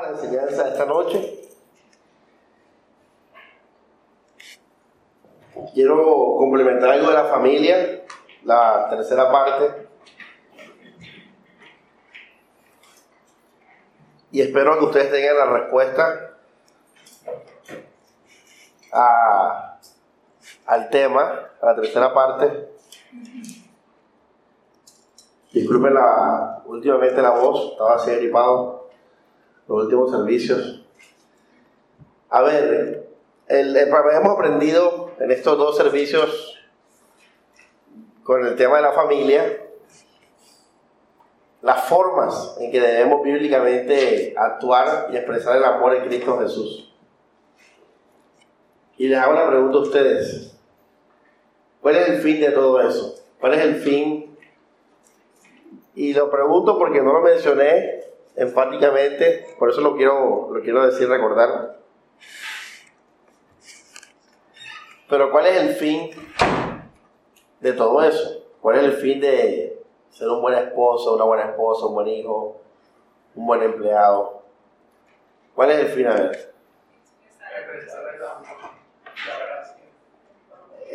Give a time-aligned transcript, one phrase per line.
[0.00, 1.48] a la enseñanza esta noche.
[5.74, 8.04] Quiero complementar algo de la familia,
[8.44, 9.88] la tercera parte.
[14.32, 16.36] Y espero que ustedes tengan la respuesta
[20.66, 22.70] al tema, a la tercera parte.
[25.52, 28.79] Disculpen la, últimamente la voz, estaba así gripado
[29.70, 30.84] los últimos servicios.
[32.28, 33.08] A ver,
[33.46, 36.58] el, hemos aprendido en estos dos servicios
[38.24, 39.58] con el tema de la familia
[41.62, 46.92] las formas en que debemos bíblicamente actuar y expresar el amor en Cristo Jesús.
[48.96, 50.58] Y les hago la pregunta a ustedes.
[51.80, 53.14] ¿Cuál es el fin de todo eso?
[53.38, 54.36] ¿Cuál es el fin?
[55.94, 57.99] Y lo pregunto porque no lo mencioné
[58.40, 61.76] enfáticamente, por eso lo quiero, lo quiero decir, recordar.
[65.10, 66.10] Pero ¿cuál es el fin
[67.60, 68.42] de todo eso?
[68.62, 72.62] ¿Cuál es el fin de ser un buen esposo, una buena esposa, un buen hijo,
[73.34, 74.42] un buen empleado?
[75.54, 76.54] ¿Cuál es el fin a ver?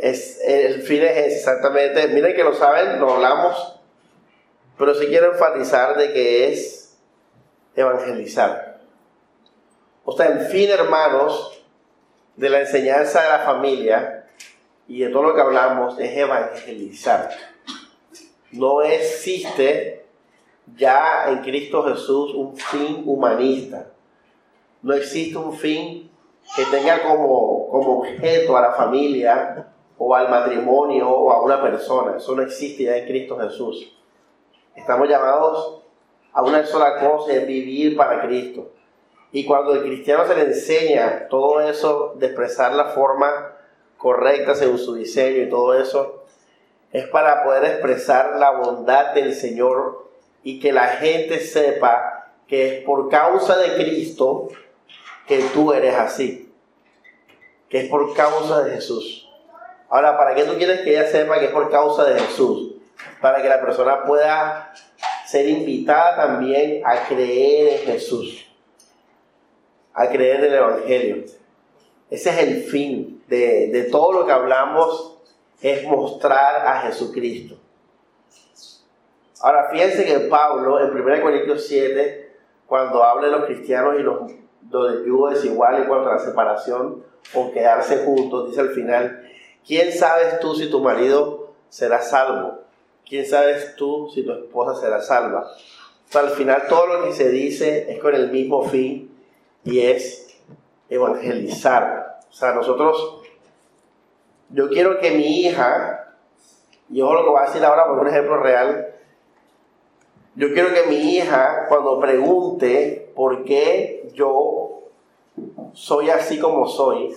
[0.01, 3.79] Es, el fin es exactamente, miren que lo saben, lo hablamos,
[4.79, 6.74] pero sí quiero enfatizar de que es
[7.75, 8.79] evangelizar.
[10.03, 11.63] O sea, el fin, hermanos,
[12.35, 14.27] de la enseñanza de la familia
[14.87, 17.31] y de todo lo que hablamos es evangelizar.
[18.51, 20.05] No existe
[20.75, 23.87] ya en Cristo Jesús un fin humanista.
[24.81, 26.11] No existe un fin
[26.55, 29.67] que tenga como, como objeto a la familia
[29.97, 32.17] o al matrimonio o a una persona.
[32.17, 33.91] Eso no existe ya en Cristo Jesús.
[34.75, 35.84] Estamos llamados
[36.35, 38.69] a una sola cosa, es vivir para Cristo.
[39.31, 43.53] Y cuando el cristiano se le enseña todo eso de expresar la forma
[43.97, 46.25] correcta según su diseño y todo eso,
[46.91, 50.09] es para poder expresar la bondad del Señor
[50.43, 54.49] y que la gente sepa que es por causa de Cristo
[55.27, 56.53] que tú eres así,
[57.69, 59.29] que es por causa de Jesús.
[59.89, 62.73] Ahora, ¿para qué tú quieres que ella sepa que es por causa de Jesús?
[63.21, 64.73] Para que la persona pueda
[65.35, 68.47] ser invitada también a creer en Jesús,
[69.93, 71.25] a creer en el Evangelio.
[72.09, 75.17] Ese es el fin de, de todo lo que hablamos,
[75.61, 77.57] es mostrar a Jesucristo.
[79.41, 82.33] Ahora, fíjense que Pablo, en 1 Corintios 7,
[82.65, 84.31] cuando habla de los cristianos y los,
[84.71, 87.03] los yugo desigual en cuanto a la separación
[87.33, 89.29] o quedarse juntos, dice al final,
[89.67, 92.64] ¿quién sabes tú si tu marido será salvo?
[93.07, 95.51] ¿Quién sabes tú si tu esposa será salva?
[96.13, 99.13] al final todo lo que se dice es con el mismo fin
[99.65, 100.39] y es
[100.89, 102.19] evangelizar.
[102.29, 103.21] O sea, nosotros,
[104.49, 106.15] yo quiero que mi hija,
[106.89, 108.93] y yo lo que voy a decir ahora por un ejemplo real,
[110.35, 114.83] yo quiero que mi hija cuando pregunte por qué yo
[115.73, 117.13] soy así como soy,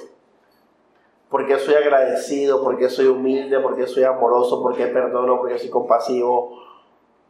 [1.30, 6.62] porque soy agradecido, porque soy humilde, porque soy amoroso, porque perdono, porque soy compasivo,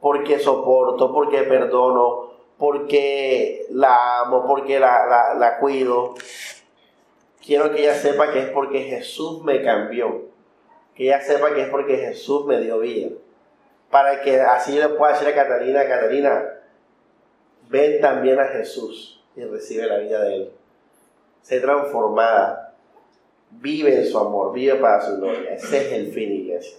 [0.00, 6.14] porque soporto, porque perdono, porque la amo, porque la, la, cuido.
[7.44, 10.26] Quiero que ella sepa que es porque Jesús me cambió,
[10.94, 13.10] que ella sepa que es porque Jesús me dio vida,
[13.90, 16.44] para que así le pueda decir a Catalina, Catalina,
[17.68, 20.52] ven también a Jesús y recibe la vida de Él.
[21.40, 22.67] Sé transformada,
[23.50, 25.54] vive en su amor, vive para su gloria.
[25.54, 26.78] Ese es el fin, iglesia.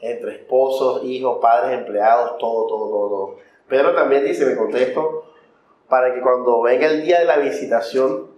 [0.00, 3.36] Entre esposos, hijos, padres, empleados, todo, todo, todo, todo.
[3.68, 5.32] Pedro también dice, me contesto,
[5.88, 8.30] para que cuando venga el día de la visitación,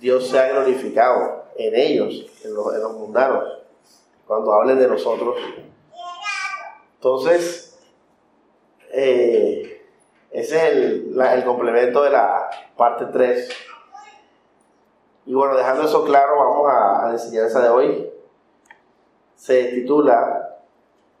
[0.00, 3.44] Dios sea glorificado en ellos, en los, en los mundanos,
[4.26, 5.36] cuando hablen de nosotros.
[6.94, 7.78] Entonces,
[8.92, 9.82] eh,
[10.30, 13.48] ese es el, el complemento de la parte 3
[15.26, 18.10] y bueno, dejando eso claro, vamos a, la enseñanza de hoy.
[19.36, 20.58] Se titula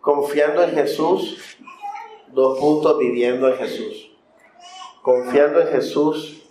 [0.00, 1.58] Confiando en Jesús,
[2.28, 4.10] dos puntos, viviendo en Jesús.
[5.02, 6.48] Confiando en Jesús,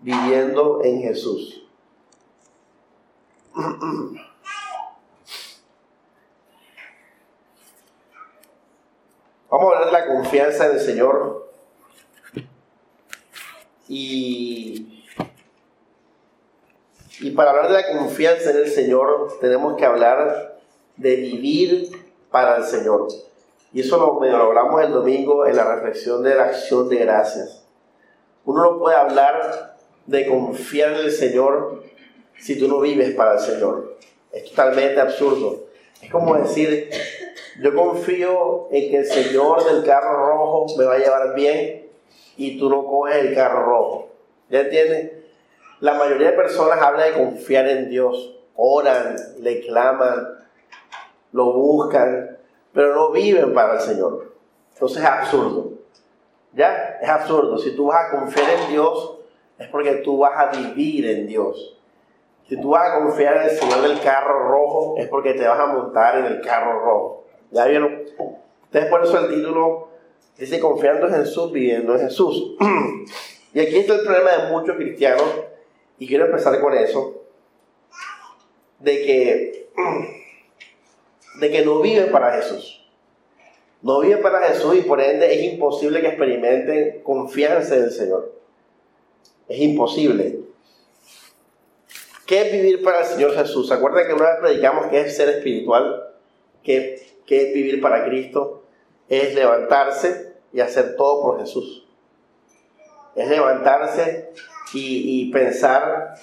[0.00, 1.66] viviendo en Jesús.
[9.50, 11.52] Vamos a hablar de la confianza en el Señor.
[13.88, 15.01] Y
[17.22, 20.58] y para hablar de la confianza en el Señor, tenemos que hablar
[20.96, 21.88] de vivir
[22.32, 23.06] para el Señor.
[23.72, 27.64] Y eso lo, lo hablamos el domingo en la reflexión de la acción de gracias.
[28.44, 29.76] Uno no puede hablar
[30.06, 31.84] de confiar en el Señor
[32.38, 33.98] si tú no vives para el Señor.
[34.32, 35.66] Es totalmente absurdo.
[36.02, 36.90] Es como decir,
[37.62, 41.86] yo confío en que el Señor del carro rojo me va a llevar bien
[42.36, 44.08] y tú no coges el carro rojo.
[44.50, 45.21] ¿Ya entiendes?
[45.82, 50.38] La mayoría de personas habla de confiar en Dios, oran, le claman,
[51.32, 52.38] lo buscan,
[52.72, 54.32] pero no viven para el Señor.
[54.74, 55.72] Entonces es absurdo.
[56.52, 57.00] ¿Ya?
[57.02, 57.58] Es absurdo.
[57.58, 59.18] Si tú vas a confiar en Dios,
[59.58, 61.76] es porque tú vas a vivir en Dios.
[62.48, 65.58] Si tú vas a confiar en el Señor del carro rojo, es porque te vas
[65.58, 67.24] a montar en el carro rojo.
[67.50, 68.04] ¿Ya vieron?
[68.66, 69.88] Entonces por eso el título
[70.38, 72.54] dice confiando en Jesús, viviendo en Jesús.
[73.52, 75.24] y aquí está el problema de muchos cristianos,
[75.98, 77.22] y quiero empezar con eso,
[78.78, 79.68] de que,
[81.40, 82.82] de que no viven para Jesús.
[83.82, 88.32] No viven para Jesús y por ende es imposible que experimenten confianza en el Señor.
[89.48, 90.40] Es imposible.
[92.26, 93.68] ¿Qué es vivir para el Señor Jesús?
[93.68, 96.14] ¿Se que una vez predicamos que es ser espiritual?
[96.62, 96.94] ¿Qué,
[97.28, 98.62] es vivir para Cristo?
[99.08, 101.86] Es levantarse y hacer todo por Jesús.
[103.16, 104.30] Es levantarse
[104.74, 106.14] y, y pensar,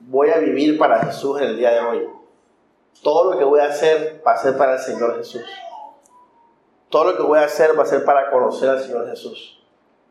[0.00, 2.08] voy a vivir para Jesús en el día de hoy.
[3.02, 5.44] Todo lo que voy a hacer va a ser para el Señor Jesús.
[6.88, 9.56] Todo lo que voy a hacer va a ser para conocer al Señor Jesús.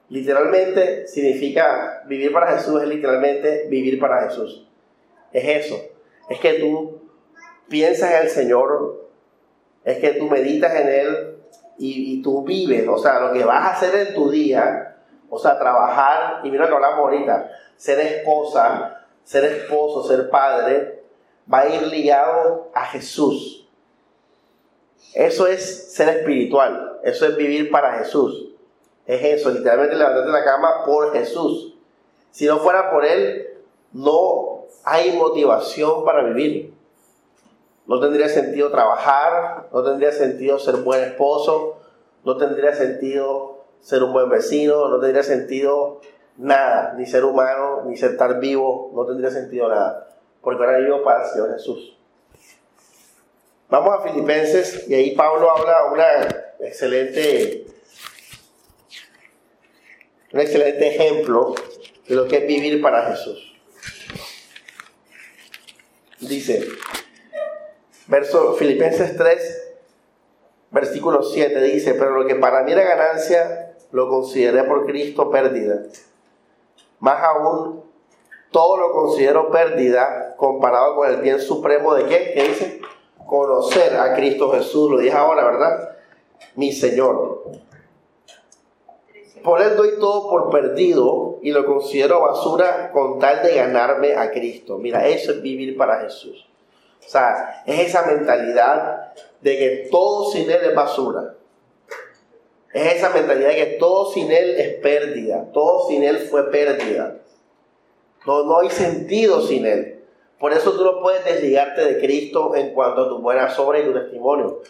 [0.09, 4.67] Literalmente significa vivir para Jesús, es literalmente vivir para Jesús.
[5.31, 5.81] Es eso.
[6.29, 7.01] Es que tú
[7.67, 9.09] piensas en el Señor,
[9.83, 11.37] es que tú meditas en Él
[11.77, 12.87] y, tú vives.
[12.87, 14.94] O sea, lo que vas a hacer en tu día,
[15.29, 21.03] o sea, trabajar, y mira que hablamos ahorita, ser esposa, ser esposo, ser padre,
[21.51, 23.67] va a ir ligado a Jesús.
[25.13, 28.49] Eso es ser espiritual, eso es vivir para Jesús.
[29.05, 31.75] Es eso, literalmente levantarte la cama por Jesús.
[32.31, 33.47] Si no fuera por Él,
[33.93, 36.73] no hay motivación para vivir.
[37.87, 41.77] No tendría sentido trabajar, no tendría sentido ser buen esposo,
[42.23, 43.54] no tendría sentido
[43.85, 46.01] ser un buen vecino, no tendría sentido
[46.37, 50.09] nada, ni ser humano, ni ser estar vivo, no tendría sentido nada,
[50.41, 51.95] porque ahora vivo para el Señor Jesús.
[53.69, 56.05] Vamos a Filipenses y ahí Pablo habla una
[56.59, 57.67] excelente
[60.33, 61.53] un excelente ejemplo
[62.07, 63.55] de lo que es vivir para Jesús.
[66.21, 66.67] Dice,
[68.07, 69.77] verso Filipenses 3,
[70.71, 73.64] versículo 7, dice, pero lo que para mí era ganancia,
[73.95, 75.83] lo consideré por Cristo pérdida.
[76.99, 77.81] Más aún,
[78.51, 82.33] todo lo considero pérdida comparado con el bien supremo de qué?
[82.33, 82.81] ¿Qué dice?
[83.25, 85.95] Conocer a Cristo Jesús, lo dije ahora, ¿verdad?
[86.55, 87.43] Mi Señor
[89.45, 94.31] por él doy todo por perdido y lo considero basura con tal de ganarme a
[94.31, 94.79] Cristo.
[94.79, 96.47] Mira, eso es vivir para Jesús.
[97.05, 101.35] O sea, es esa mentalidad de que todo sin Él es basura.
[102.75, 105.49] Es esa mentalidad de que todo sin Él es pérdida.
[105.53, 107.19] Todo sin Él fue pérdida.
[108.25, 110.03] No, no hay sentido sin Él.
[110.37, 113.85] Por eso tú no puedes desligarte de Cristo en cuanto a tu buena obras y
[113.85, 114.61] tu testimonio.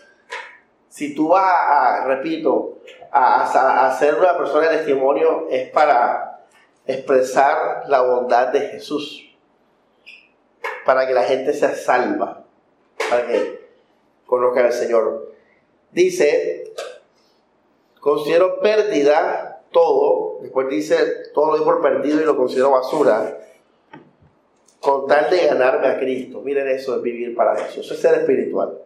[0.88, 2.78] Si tú vas a repito,
[3.12, 6.46] a, ser una persona de testimonio es para
[6.86, 9.36] expresar la bondad de Jesús,
[10.86, 12.44] para que la gente sea salva,
[13.10, 13.68] para que
[14.28, 15.34] conozcan al Señor.
[15.90, 16.72] Dice,
[18.06, 20.96] considero pérdida todo, después dice,
[21.34, 23.40] todo lo doy por perdido y lo considero basura,
[24.80, 26.42] con tal de ganarme a Cristo.
[26.42, 28.78] Miren eso es vivir para Jesús, eso es ser espiritual.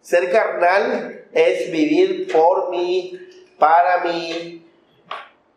[0.00, 3.16] Ser carnal es vivir por mí,
[3.56, 4.66] para mí,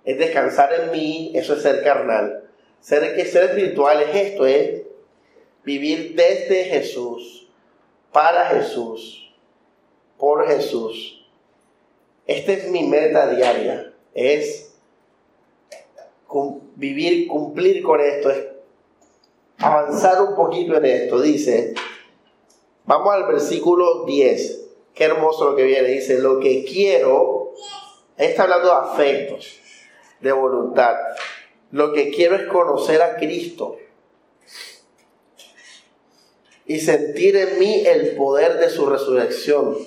[0.06, 2.48] es descansar en mí, eso es ser carnal.
[2.80, 4.84] Ser, ser espiritual es esto, es
[5.64, 7.50] vivir desde Jesús,
[8.12, 9.34] para Jesús,
[10.20, 11.21] por Jesús.
[12.28, 14.74] Esta es mi meta diaria, es
[16.76, 18.48] vivir, cumplir con esto, es
[19.58, 21.22] avanzar un poquito en esto.
[21.22, 21.74] Dice,
[22.86, 24.66] Vamos al versículo 10.
[24.94, 25.88] Qué hermoso lo que viene.
[25.88, 27.54] Dice, lo que quiero,
[28.18, 29.60] está hablando de afectos,
[30.20, 30.96] de voluntad.
[31.72, 33.78] Lo que quiero es conocer a Cristo
[36.66, 39.78] y sentir en mí el poder de su resurrección.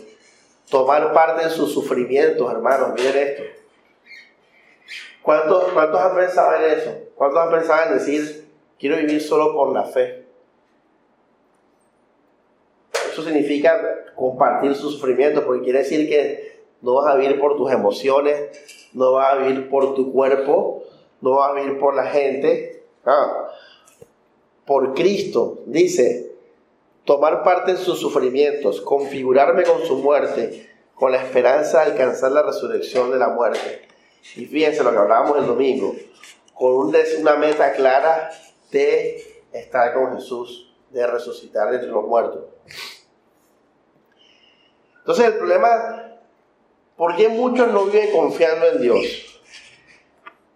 [0.75, 2.95] Tomar parte en sus sufrimientos, hermanos.
[2.97, 3.45] Miren esto.
[5.23, 6.91] ¿Cuántos, ¿Cuántos han pensado en eso?
[7.15, 10.25] ¿Cuántos han pensado en decir, quiero vivir solo por la fe?
[13.09, 13.81] Eso significa
[14.17, 19.13] compartir su sufrimiento, porque quiere decir que no vas a vivir por tus emociones, no
[19.13, 20.83] vas a vivir por tu cuerpo,
[21.21, 23.49] no vas a vivir por la gente, ah,
[24.67, 26.34] por Cristo, dice,
[27.05, 32.43] tomar parte en sus sufrimientos, configurarme con su muerte, con la esperanza de alcanzar la
[32.43, 33.83] resurrección de la muerte.
[34.37, 35.95] Y fíjense lo que hablábamos el domingo,
[36.55, 38.31] con una meta clara
[38.71, 42.45] de estar con Jesús, de resucitar entre los muertos.
[45.01, 46.19] Entonces el problema,
[46.97, 49.43] ¿por qué muchos no viven confiando en Dios?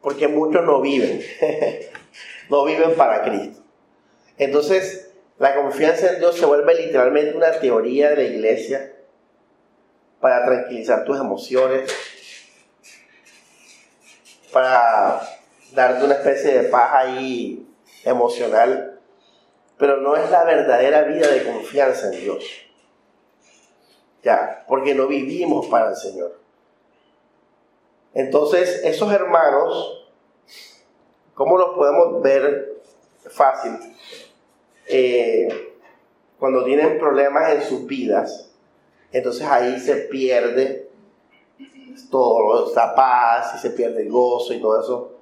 [0.01, 1.23] Porque muchos no viven,
[2.49, 3.61] no viven para Cristo.
[4.39, 4.98] Entonces,
[5.39, 8.93] la confianza en Dios se vuelve literalmente una teoría de la iglesia
[10.21, 11.95] para tranquilizar tus emociones,
[14.53, 15.21] para
[15.73, 17.69] darte una especie de paz ahí
[18.05, 18.99] emocional,
[19.77, 22.45] pero no es la verdadera vida de confianza en Dios.
[24.25, 26.37] Ya, porque no vivimos para el Señor.
[28.13, 30.11] Entonces, esos hermanos,
[31.35, 32.81] ¿cómo los podemos ver
[33.31, 33.79] fácil?
[34.89, 35.75] Eh,
[36.39, 38.51] cuando tienen problemas en sus vidas,
[39.13, 40.89] entonces ahí se pierde
[42.11, 45.13] todo, esa paz y se pierde el gozo y todo eso.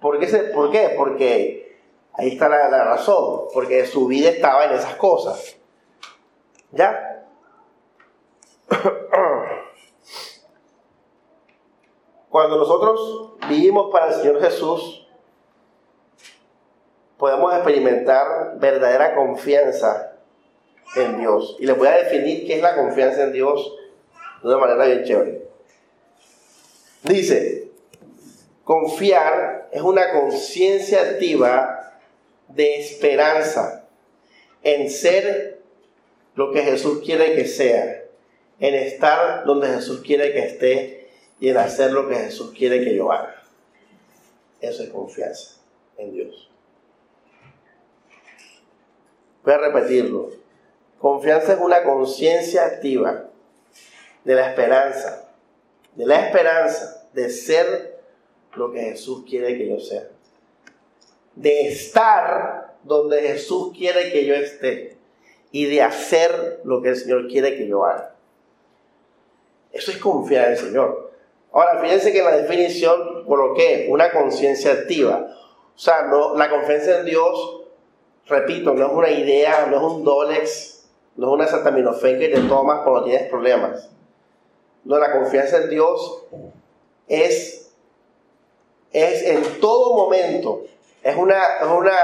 [0.00, 0.26] ¿Por qué?
[0.54, 0.94] ¿Por qué?
[0.96, 1.78] Porque
[2.14, 5.56] ahí está la, la razón, porque su vida estaba en esas cosas.
[6.72, 7.26] ¿Ya?
[12.28, 15.05] Cuando nosotros vivimos para el Señor Jesús,
[17.18, 20.16] podemos experimentar verdadera confianza
[20.94, 21.56] en Dios.
[21.58, 23.74] Y les voy a definir qué es la confianza en Dios
[24.42, 25.42] de una manera bien chévere.
[27.02, 27.68] Dice,
[28.64, 32.00] confiar es una conciencia activa
[32.48, 33.84] de esperanza
[34.62, 35.60] en ser
[36.34, 38.04] lo que Jesús quiere que sea,
[38.58, 41.08] en estar donde Jesús quiere que esté
[41.40, 43.42] y en hacer lo que Jesús quiere que yo haga.
[44.60, 45.56] Eso es confianza
[45.98, 46.50] en Dios.
[49.46, 50.30] Voy a repetirlo.
[51.00, 53.26] Confianza es una conciencia activa
[54.24, 55.28] de la esperanza,
[55.94, 58.00] de la esperanza de ser
[58.56, 60.08] lo que Jesús quiere que yo sea.
[61.36, 64.96] De estar donde Jesús quiere que yo esté
[65.52, 68.16] y de hacer lo que el Señor quiere que yo haga.
[69.70, 71.12] Eso es confiar en el Señor.
[71.52, 75.36] Ahora, fíjense que la definición coloqué una conciencia activa.
[75.72, 77.55] O sea, no, la confianza en Dios
[78.26, 82.40] repito, no es una idea, no es un Dolex, no es una acetaminofén que te
[82.40, 83.90] tomas cuando tienes problemas.
[84.84, 86.24] No, la confianza en Dios
[87.08, 87.72] es,
[88.92, 90.62] es en todo momento,
[91.02, 91.96] es una, es una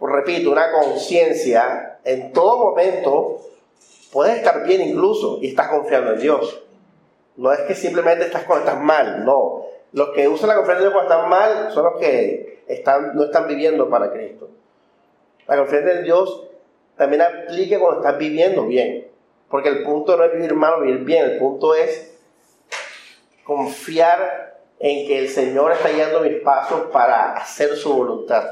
[0.00, 3.36] pues repito, una conciencia, en todo momento
[4.10, 6.62] puedes estar bien incluso y estás confiando en Dios.
[7.36, 9.66] No es que simplemente estás cuando estás mal, no.
[9.92, 13.24] Los que usan la confianza en Dios cuando están mal son los que están, no
[13.24, 14.48] están viviendo para Cristo.
[15.50, 16.46] La confianza en Dios
[16.96, 19.10] también aplique cuando estás viviendo bien.
[19.48, 22.16] Porque el punto no es vivir mal o vivir bien, el punto es
[23.42, 28.48] confiar en que el Señor está guiando mis pasos para hacer su voluntad.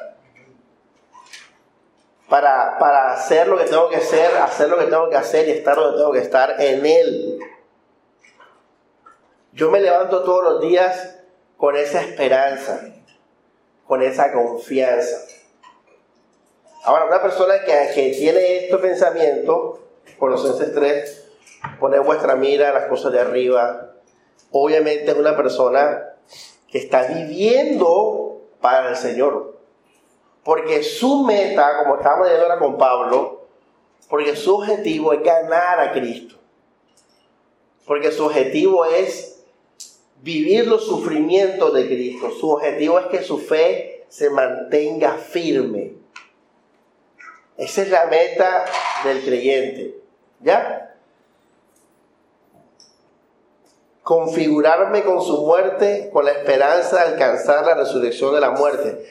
[2.28, 5.52] Para, para hacer lo que tengo que hacer, hacer lo que tengo que hacer y
[5.52, 7.38] estar donde tengo que estar en Él.
[9.52, 11.20] Yo me levanto todos los días
[11.56, 12.80] con esa esperanza,
[13.86, 15.37] con esa confianza.
[16.88, 19.78] Ahora, una persona que, que tiene este pensamiento,
[20.18, 21.24] Colosenses 3,
[21.78, 23.92] poner vuestra mira en las cosas de arriba,
[24.52, 26.14] obviamente es una persona
[26.66, 29.58] que está viviendo para el Señor.
[30.42, 33.48] Porque su meta, como estábamos diciendo ahora con Pablo,
[34.08, 36.36] porque su objetivo es ganar a Cristo.
[37.86, 39.44] Porque su objetivo es
[40.22, 42.30] vivir los sufrimientos de Cristo.
[42.30, 45.98] Su objetivo es que su fe se mantenga firme.
[47.58, 48.64] Esa es la meta
[49.02, 49.96] del creyente.
[50.40, 50.94] ¿Ya?
[54.04, 59.04] Configurarme con su muerte con la esperanza de alcanzar la resurrección de la muerte.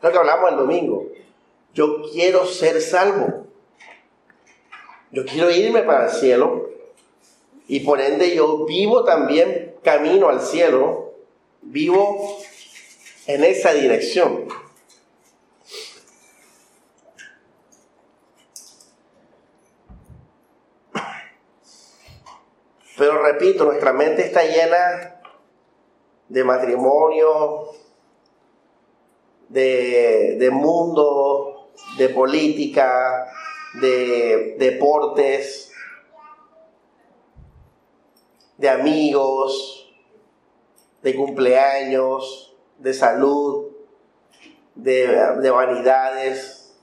[0.00, 1.08] Lo que hablamos el domingo.
[1.74, 3.46] Yo quiero ser salvo.
[5.10, 6.70] Yo quiero irme para el cielo.
[7.66, 11.14] Y por ende yo vivo también camino al cielo.
[11.62, 12.38] Vivo
[13.26, 14.46] en esa dirección.
[22.98, 25.20] Pero repito, nuestra mente está llena
[26.28, 27.68] de matrimonio,
[29.48, 33.32] de, mundo, de política,
[33.80, 35.70] de deportes,
[38.56, 39.94] de amigos,
[41.02, 43.68] de cumpleaños, de salud,
[44.74, 46.76] de, vanidades.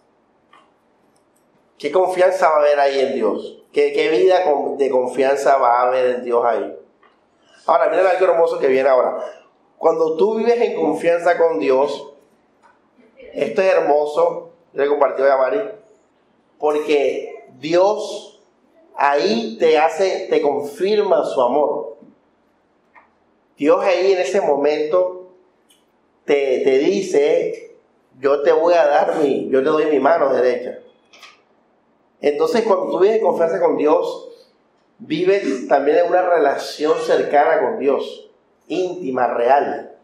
[1.78, 3.65] ¿Qué confianza va a haber ahí en Dios?
[3.76, 4.42] ¿Qué, ¿Qué, vida
[4.78, 6.80] de confianza va a haber en Dios ahí?
[7.66, 9.18] Ahora, miren algo hermoso que viene ahora.
[9.78, 12.14] Cuando tú vives en confianza con Dios,
[13.34, 15.60] esto es hermoso, le compartió a Mari,
[16.58, 18.42] porque Dios
[18.96, 21.98] ahí te hace, te confirma su amor.
[23.58, 25.34] Dios ahí en ese momento
[26.24, 27.76] te, te dice,
[28.22, 30.80] yo te voy a dar mi, yo te doy mi mano derecha.
[32.26, 34.30] Entonces cuando tú vives en confianza con Dios,
[34.98, 38.32] vives también en una relación cercana con Dios,
[38.68, 39.96] íntima, real.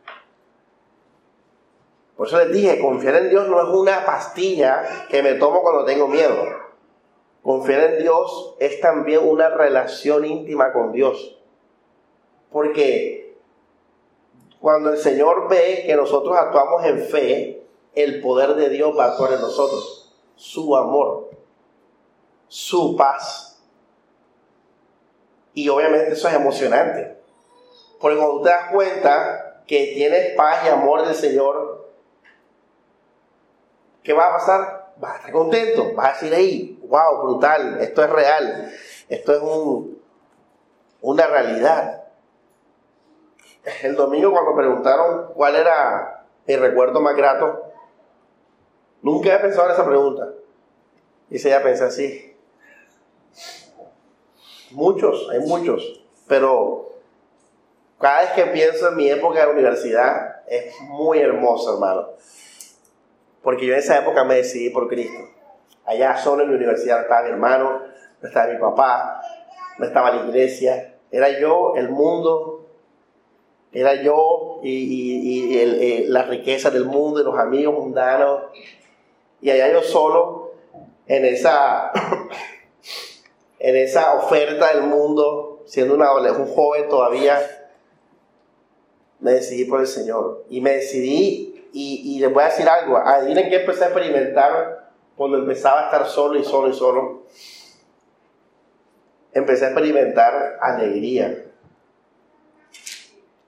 [2.15, 5.83] Por eso les dije, confiar en Dios no es una pastilla que me tomo cuando
[5.83, 6.45] tengo miedo.
[7.41, 11.41] Confiar en Dios es también una relación íntima con Dios.
[12.51, 13.35] Porque
[14.59, 17.63] cuando el Señor ve que nosotros actuamos en fe,
[17.95, 20.15] el poder de Dios va a actuar en nosotros.
[20.35, 21.40] Su amor,
[22.51, 23.63] su paz.
[25.53, 27.17] Y obviamente eso es emocionante.
[27.97, 31.89] Porque cuando te das cuenta que tienes paz y amor del Señor,
[34.03, 34.93] ¿qué va a pasar?
[34.97, 38.73] Vas a estar contento, vas a decir ahí, wow, brutal, esto es real,
[39.07, 40.01] esto es un,
[40.99, 42.03] una realidad.
[43.81, 47.71] El domingo cuando preguntaron cuál era mi recuerdo más grato,
[49.01, 50.33] nunca he pensado en esa pregunta.
[51.29, 52.30] Y se ya pensé así.
[54.71, 56.91] Muchos, hay muchos, pero
[57.99, 62.09] cada vez que pienso en mi época de universidad es muy hermoso, hermano.
[63.43, 65.29] Porque yo en esa época me decidí por Cristo.
[65.85, 67.81] Allá solo en la universidad no estaba mi hermano,
[68.21, 69.21] no estaba mi papá,
[69.77, 70.95] no estaba la iglesia.
[71.11, 72.65] Era yo, el mundo,
[73.71, 78.43] era yo y, y, la riqueza del mundo y los amigos mundanos.
[79.41, 80.53] Y allá yo solo,
[81.07, 81.91] en esa,
[83.63, 87.39] en esa oferta del mundo, siendo una, un joven todavía,
[89.19, 90.45] me decidí por el Señor.
[90.49, 95.37] Y me decidí y, les voy a decir algo, adivinen qué empecé a experimentar cuando
[95.37, 97.23] empezaba a estar solo y solo y solo.
[99.31, 101.45] Empecé a experimentar alegría.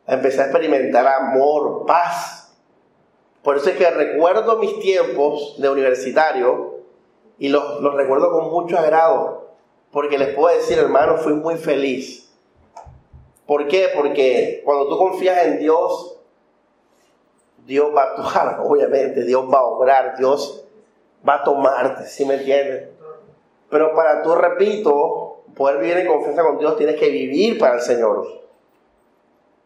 [0.05, 2.55] Empecé a experimentar amor, paz.
[3.41, 6.83] Por eso es que recuerdo mis tiempos de universitario
[7.39, 9.42] y los, los recuerdo con mucho agrado.
[9.93, 12.33] Porque les puedo decir, hermano, fui muy feliz.
[13.45, 13.89] ¿Por qué?
[13.95, 16.17] Porque cuando tú confías en Dios,
[17.65, 20.65] Dios va a actuar, obviamente, Dios va a obrar, Dios
[21.27, 22.89] va a tomarte, ¿sí me entiendes?
[23.69, 27.81] Pero para tú, repito, poder vivir en confianza con Dios, tienes que vivir para el
[27.81, 28.27] Señor.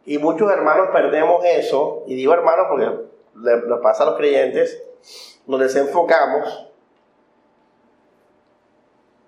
[0.05, 4.83] Y muchos hermanos perdemos eso, y digo hermanos porque nos pasa a los creyentes,
[5.45, 6.66] nos desenfocamos,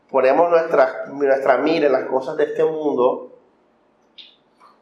[0.10, 3.32] ponemos nuestra, nuestra mira en las cosas de este mundo,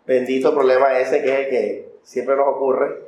[0.05, 3.07] bendito problema ese que es el que siempre nos ocurre,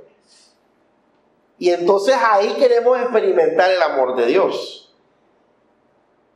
[1.60, 4.94] y entonces ahí queremos experimentar el amor de Dios,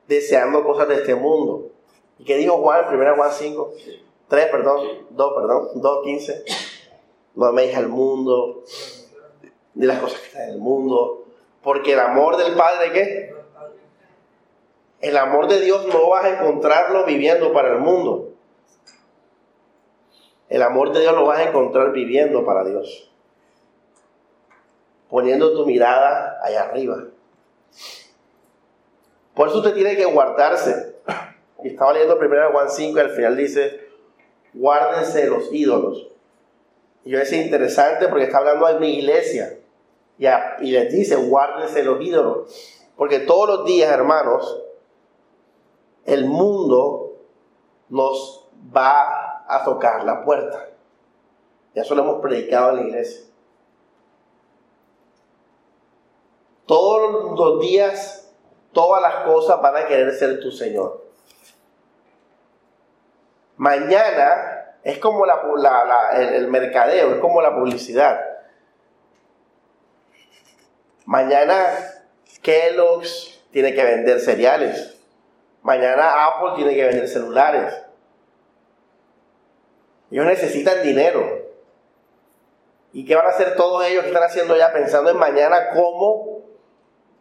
[0.07, 1.69] deseando cosas de este mundo.
[2.19, 3.73] ¿Y qué dijo Juan, 1 Juan 5?
[4.27, 6.43] 3, perdón, 2, perdón, 2, 15.
[7.35, 8.63] No améis al mundo,
[9.75, 11.23] ni las cosas que están en el mundo,
[11.63, 13.35] porque el amor del Padre, ¿qué?
[15.03, 18.31] El amor de Dios no vas a encontrarlo viviendo para el mundo.
[20.49, 23.13] El amor de Dios lo vas a encontrar viviendo para Dios
[25.13, 27.03] poniendo tu mirada allá arriba.
[29.35, 30.95] Por eso usted tiene que guardarse.
[31.63, 33.89] Y estaba leyendo primero Juan 5 y al final dice,
[34.55, 36.09] guárdense los ídolos.
[37.03, 39.59] Y yo es interesante porque está hablando de mi iglesia.
[40.17, 40.25] Y,
[40.65, 42.81] y les dice, guárdense los ídolos.
[42.97, 44.63] Porque todos los días, hermanos,
[46.05, 47.13] el mundo
[47.89, 50.69] nos va a tocar la puerta.
[51.73, 53.23] Ya eso lo hemos predicado en la iglesia.
[56.65, 58.33] Todos los días,
[58.71, 61.03] todas las cosas van a querer ser tu Señor.
[63.57, 68.19] Mañana es como el, mercadeo, es como la publicidad.
[71.05, 71.65] Mañana
[72.41, 74.92] Kellogg's tiene que vender cereales.
[75.63, 77.73] Mañana Apple tiene que vender celulares.
[80.11, 81.41] Ellos necesitan dinero.
[82.91, 86.43] ¿Y qué van a hacer todos ellos que están haciendo ya pensando en mañana cómo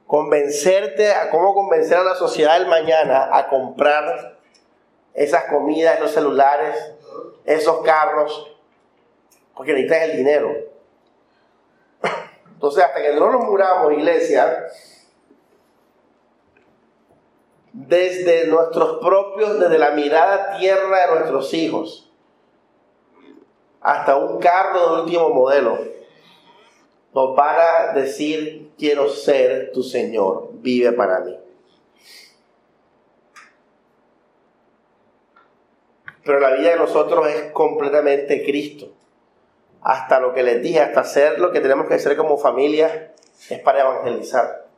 [0.07, 4.37] convencerte a cómo convencer a la sociedad del mañana a comprar
[5.14, 6.92] esas comidas, esos celulares,
[7.46, 8.55] esos carros.
[9.57, 10.55] porque necesitas el dinero.
[12.52, 14.66] Entonces, hasta que no nos muramos, iglesia,
[17.73, 22.11] desde nuestros propios, desde la mirada tierra de nuestros hijos,
[23.81, 25.79] hasta un carro de último modelo,
[27.15, 31.39] nos van a decir, quiero ser tu Señor, vive para mí.
[36.25, 38.93] Pero la vida de nosotros es completamente Cristo.
[39.83, 43.13] Hasta lo que les dije, hasta hacer lo que tenemos que hacer como familia,
[43.51, 44.69] es para evangelizar.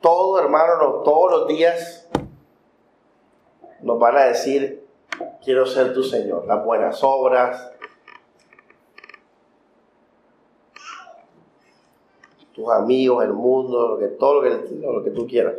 [0.00, 2.08] Todo, hermano, todos los días
[3.80, 4.84] nos van a decir,
[5.40, 7.70] quiero ser tu Señor, las buenas obras,
[12.52, 15.54] tus amigos, el mundo, lo que, todo lo que, lo que tú quieras.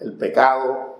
[0.00, 0.96] El pecado.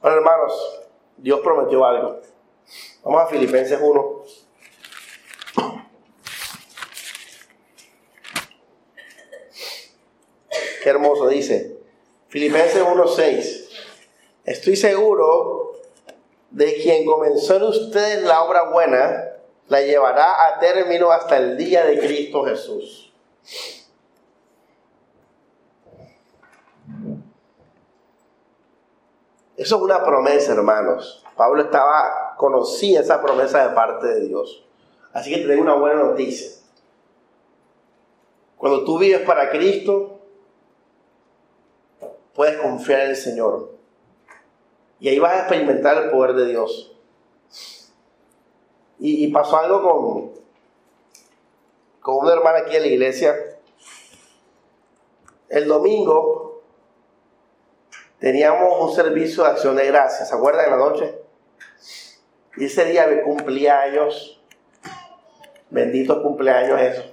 [0.00, 0.80] Bueno, hermanos,
[1.16, 2.20] Dios prometió algo.
[3.02, 4.22] Vamos a Filipenses 1.
[10.82, 10.91] Qué
[11.28, 11.78] dice.
[12.28, 13.68] Filipenses 1.6.
[14.44, 15.72] Estoy seguro
[16.50, 19.30] de quien comenzó en ustedes la obra buena,
[19.68, 23.12] la llevará a término hasta el día de Cristo Jesús.
[29.56, 31.24] Eso es una promesa, hermanos.
[31.36, 34.64] Pablo estaba, conocía esa promesa de parte de Dios.
[35.12, 36.50] Así que te tengo una buena noticia.
[38.56, 40.11] Cuando tú vives para Cristo,
[42.42, 43.70] puedes confiar en el Señor.
[44.98, 46.92] Y ahí vas a experimentar el poder de Dios.
[48.98, 50.32] Y, pasó algo con,
[52.00, 53.36] con una hermana aquí en la iglesia.
[55.50, 56.64] El domingo
[58.18, 61.14] teníamos un servicio de acción de gracias, ¿se acuerdan de la noche?
[62.56, 64.42] Y ese día de cumpleaños,
[65.70, 67.04] benditos cumpleaños eso.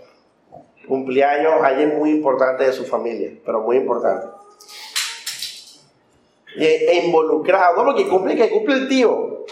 [0.87, 4.28] Cumpleaños, alguien muy importante de su familia, pero muy importante.
[6.61, 9.45] E, involucrado, no lo que cumple, que cumple el tío.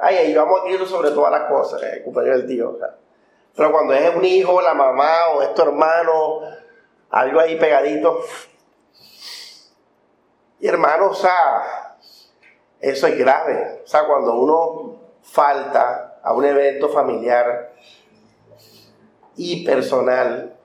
[0.00, 2.78] Ay, ahí vamos a ir sobre todas las cosas, el cumpleaños del tío.
[3.54, 6.40] Pero cuando es un hijo, la mamá o es tu hermano,
[7.10, 8.20] algo ahí pegadito.
[10.60, 11.96] Y hermano, o sea,
[12.80, 13.82] eso es grave.
[13.84, 17.72] O sea, cuando uno falta a un evento familiar
[19.36, 20.56] y personal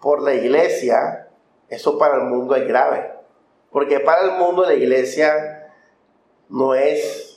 [0.00, 1.28] por la iglesia,
[1.68, 3.13] eso para el mundo es grave.
[3.74, 5.72] Porque para el mundo la iglesia
[6.48, 7.34] no es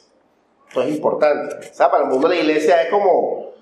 [0.68, 1.56] esto es importante.
[1.56, 3.54] O sea, para el mundo la iglesia es como,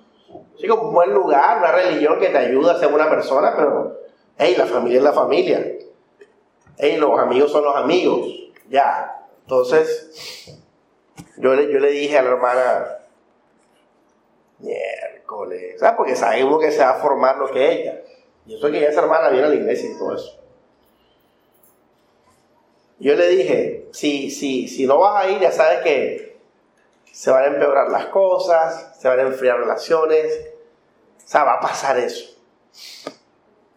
[0.59, 4.01] sí, como un buen lugar, una religión que te ayuda a ser una persona, pero,
[4.37, 5.77] hey, la familia es la familia.
[6.77, 8.27] Hey, los amigos son los amigos.
[8.69, 9.25] Ya.
[9.43, 10.59] Entonces,
[11.37, 12.97] yo le, yo le dije a la hermana,
[14.59, 15.95] miércoles, ¿sabes?
[15.95, 18.01] Porque sabe uno que se va a formar lo que ella.
[18.45, 20.44] Y eso es que ya esa hermana viene a la iglesia y todo eso.
[22.99, 26.37] Yo le dije, si, si, si no vas a ir, ya sabes que
[27.11, 30.51] se van a empeorar las cosas, se van a enfriar relaciones,
[31.17, 32.37] o sea, va a pasar eso.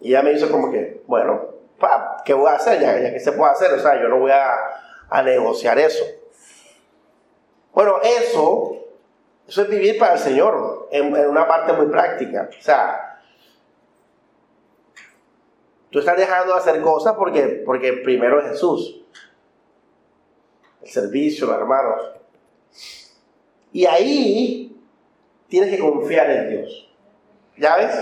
[0.01, 1.49] Y ella me hizo como que, bueno,
[2.25, 2.81] ¿qué voy a hacer?
[2.81, 6.05] Ya, ya que se puede hacer, o sea, yo no voy a, negociar eso.
[7.73, 8.85] Bueno, eso,
[9.47, 12.49] eso es vivir para el Señor, en, una parte muy práctica.
[12.59, 13.21] O sea,
[15.91, 19.05] tú estás dejando de hacer cosas porque, porque primero es Jesús.
[20.89, 22.03] Servicio, hermanos.
[23.73, 24.77] Y ahí
[25.49, 26.91] tienes que confiar en Dios.
[27.57, 27.95] ¿Ya ves?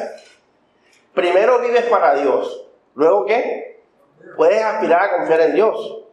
[1.15, 2.69] Primero vives para Dios.
[2.95, 3.83] Luego qué?
[4.37, 6.05] Puedes aspirar a confiar en Dios.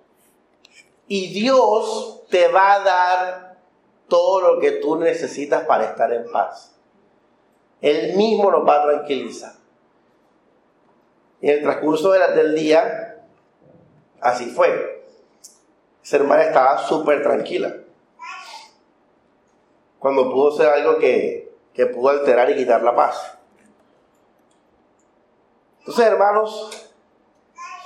[1.07, 3.57] Y Dios te va a dar
[4.07, 6.75] todo lo que tú necesitas para estar en paz.
[7.81, 9.53] Él mismo nos va a tranquilizar.
[11.41, 13.25] En el transcurso del día,
[14.21, 14.92] así fue.
[16.03, 17.73] Esa hermana estaba súper tranquila
[20.03, 21.49] cuando pudo ser algo que,
[21.93, 23.37] pudo alterar y quitar la paz.
[25.79, 26.91] Entonces, hermanos,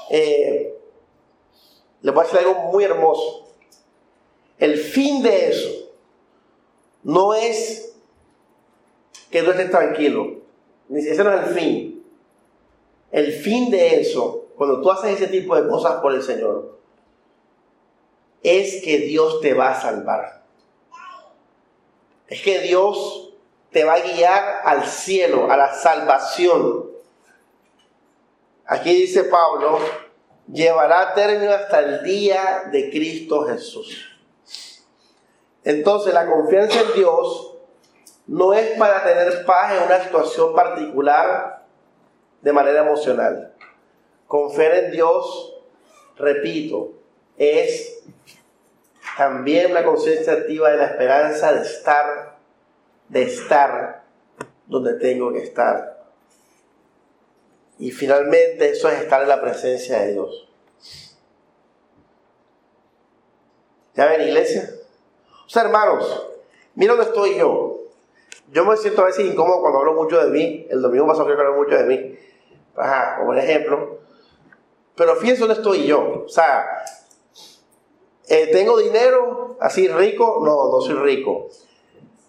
[0.09, 0.75] eh,
[2.01, 3.49] les voy a decir algo muy hermoso.
[4.57, 5.69] El fin de eso
[7.03, 7.95] no es
[9.29, 10.37] que tú estés tranquilo.
[10.89, 12.03] Ese no es el fin.
[13.11, 16.79] El fin de eso, cuando tú haces ese tipo de cosas por el Señor,
[18.43, 20.43] es que Dios te va a salvar.
[22.27, 23.33] Es que Dios
[23.71, 26.91] te va a guiar al cielo, a la salvación.
[28.65, 29.79] aquí dice Pablo,
[30.51, 34.19] llevará término hasta el día de Cristo Jesús.
[35.63, 37.55] Entonces la confianza en Dios
[38.27, 41.65] no es para tener paz en una situación particular
[42.41, 43.53] de manera emocional.
[44.27, 45.55] Confiar en Dios,
[46.17, 46.93] repito,
[47.37, 47.96] es
[49.17, 52.37] también la conciencia activa de la esperanza de estar,
[53.09, 54.03] de estar
[54.67, 56.05] donde tengo que estar.
[57.79, 60.49] Y finalmente eso es estar en la presencia de Dios.
[63.95, 64.69] ¿Ya ven, iglesia?
[65.45, 66.27] O sea, hermanos,
[66.75, 67.85] mira dónde estoy yo.
[68.51, 70.67] Yo me siento a veces incómodo cuando hablo mucho de mí.
[70.69, 72.19] El domingo pasado creo que hablo mucho de mí.
[72.75, 73.99] Ajá, como un ejemplo.
[74.95, 76.23] Pero fíjense dónde estoy yo.
[76.25, 76.65] O sea,
[78.27, 80.41] eh, ¿tengo dinero así rico?
[80.43, 81.47] No, no soy rico.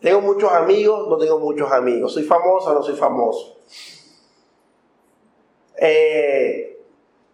[0.01, 1.09] ¿Tengo muchos amigos?
[1.09, 2.13] No tengo muchos amigos.
[2.13, 2.73] ¿Soy famoso?
[2.73, 3.57] No soy famoso.
[5.77, 6.81] Eh,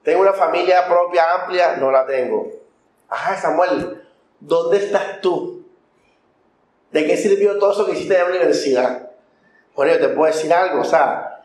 [0.03, 1.77] ¿Tengo una familia propia amplia?
[1.77, 2.51] No la tengo.
[3.09, 4.03] Ajá, Samuel,
[4.41, 5.65] ¿dónde estás tú?
[6.91, 9.11] ¿De qué sirvió todo eso que hiciste en la universidad?
[9.75, 11.43] Bueno, yo te puedo decir algo, o sea,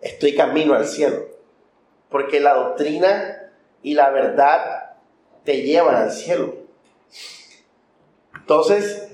[0.00, 1.26] estoy camino al cielo.
[2.08, 3.50] Porque la doctrina
[3.82, 4.96] y la verdad
[5.44, 6.61] te llevan al cielo.
[8.34, 9.08] Entonces,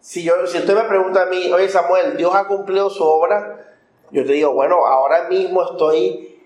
[0.00, 3.76] si, yo, si usted me pregunta a mí, oye Samuel, ¿Dios ha cumplido su obra?
[4.10, 6.40] Yo te digo, bueno, ahora mismo estoy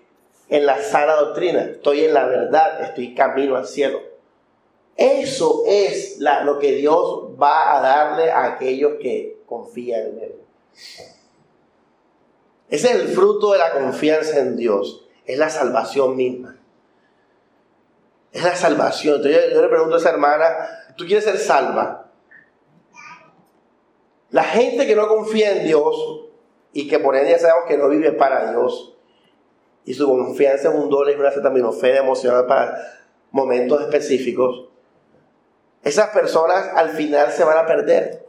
[0.49, 4.01] en la sana doctrina, estoy en la verdad, estoy camino al cielo.
[4.97, 10.35] Eso es lo que Dios va a darle a aquellos que confían en Él.
[12.69, 16.59] Ese es el fruto de la confianza en Dios, es la salvación misma.
[18.33, 19.17] Es la salvación.
[19.17, 20.47] Entonces yo, le pregunto a esa hermana,
[20.97, 22.11] ¿tú quieres ser salva?
[24.31, 26.27] La gente que no confía en Dios
[26.73, 28.97] y que por ende ya sabemos que no vive para Dios
[29.85, 34.69] y su confianza en un dólar es una acetaminofén emocional para momentos específicos,
[35.83, 38.25] esas personas al final se van a perder.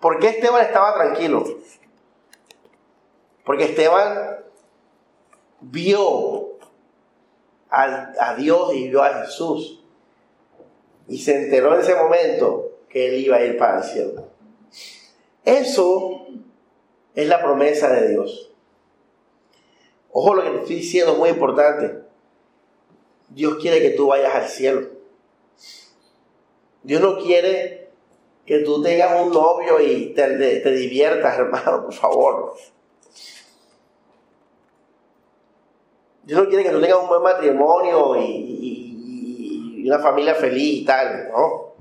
[0.00, 1.44] ¿Por qué Esteban estaba tranquilo?
[3.44, 4.38] Porque Esteban
[5.60, 6.58] vio
[7.70, 9.82] a, Dios y vio a Jesús.
[11.08, 14.24] Y se enteró en ese momento que él iba a ir para el cielo.
[15.44, 16.26] Eso
[17.14, 18.52] es la promesa de Dios.
[20.12, 22.02] Ojo lo que te estoy diciendo, es muy importante.
[23.30, 24.88] Dios quiere que tú vayas al cielo.
[26.82, 27.90] Dios no quiere
[28.44, 32.54] que tú tengas un novio y te, te diviertas, hermano, por favor.
[36.24, 41.28] Dios no quiere que tú tengas un buen matrimonio y, una familia feliz y tal,
[41.32, 41.72] ¿no?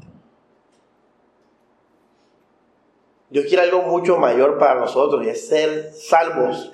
[3.29, 6.73] Dios quiere algo mucho mayor para nosotros y es ser salvos.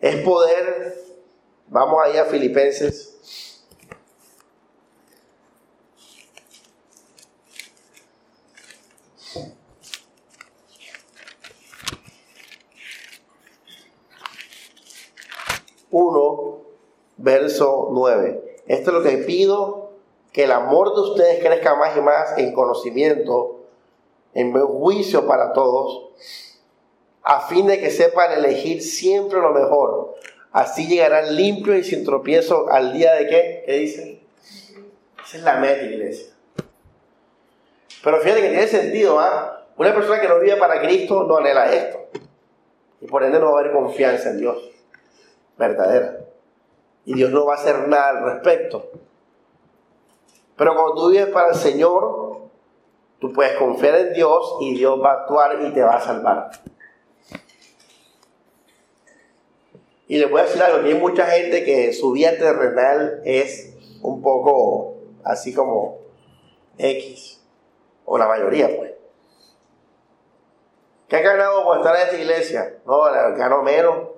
[0.00, 0.96] Es poder,
[1.68, 3.47] vamos ahí a Filipenses
[15.98, 16.58] 1,
[17.16, 18.58] verso 9.
[18.66, 19.90] Esto es lo que pido,
[20.32, 23.60] que el amor de ustedes crezca más y más en conocimiento,
[24.34, 26.10] en juicio para todos,
[27.22, 30.14] a fin de que sepan elegir siempre lo mejor.
[30.52, 33.62] Así llegarán limpios y sin tropiezo al día de qué?
[33.66, 34.20] ¿Qué dicen?
[35.24, 36.32] Esa es la meta, iglesia.
[38.02, 39.66] Pero fíjate que tiene sentido, ¿ah?
[39.76, 41.98] Una persona que no vive para Cristo no anhela esto.
[43.00, 44.77] Y por ende no va a haber confianza en Dios
[45.58, 46.18] verdadera.
[47.04, 48.90] Y Dios no va a hacer nada al respecto.
[50.56, 52.42] Pero cuando tú vives para el Señor,
[53.20, 56.50] tú puedes confiar en Dios y Dios va a actuar y te va a salvar.
[60.06, 63.74] Y les voy a decir algo, que hay mucha gente que su vida terrenal es
[64.02, 65.98] un poco así como
[66.78, 67.40] X,
[68.06, 68.92] o la mayoría pues.
[71.08, 72.78] ¿Qué ha ganado por estar en esta iglesia?
[72.86, 73.02] No,
[73.36, 74.17] ganó menos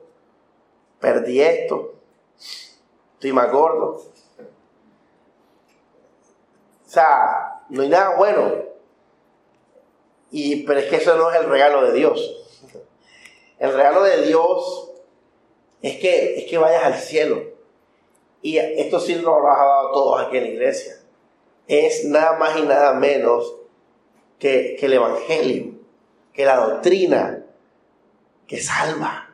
[1.00, 1.94] perdí esto,
[3.14, 4.02] estoy más gordo.
[6.86, 8.52] O sea, no hay nada bueno.
[10.30, 12.36] Y, pero es que eso no es el regalo de Dios.
[13.58, 14.92] El regalo de Dios
[15.82, 17.42] es que, es que vayas al cielo.
[18.42, 20.94] Y esto sí lo ha dado a todos aquí en la iglesia.
[21.66, 23.54] Es nada más y nada menos
[24.38, 25.74] que, que el Evangelio,
[26.32, 27.44] que la doctrina
[28.46, 29.29] que salva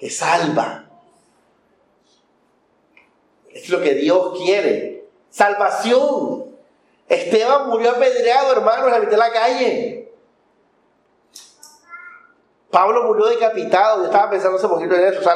[0.00, 0.86] que salva.
[3.50, 5.04] Es lo que Dios quiere.
[5.28, 6.56] Salvación.
[7.06, 10.12] Esteban murió apedreado, hermano, en la mitad de la calle.
[12.70, 13.98] Pablo murió decapitado.
[13.98, 15.20] Yo estaba pensando hace poquito en eso.
[15.20, 15.34] O sea,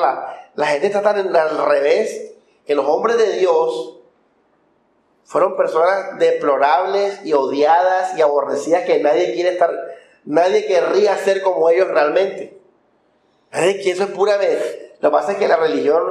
[0.54, 2.32] la, gente está tan al revés
[2.66, 3.98] que los hombres de Dios
[5.24, 9.70] fueron personas deplorables y odiadas y aborrecidas que nadie quiere estar,
[10.24, 12.63] nadie querría ser como ellos realmente.
[13.54, 14.90] Nadie quiere, eso es pura vez.
[15.00, 16.02] Lo que pasa es que la religión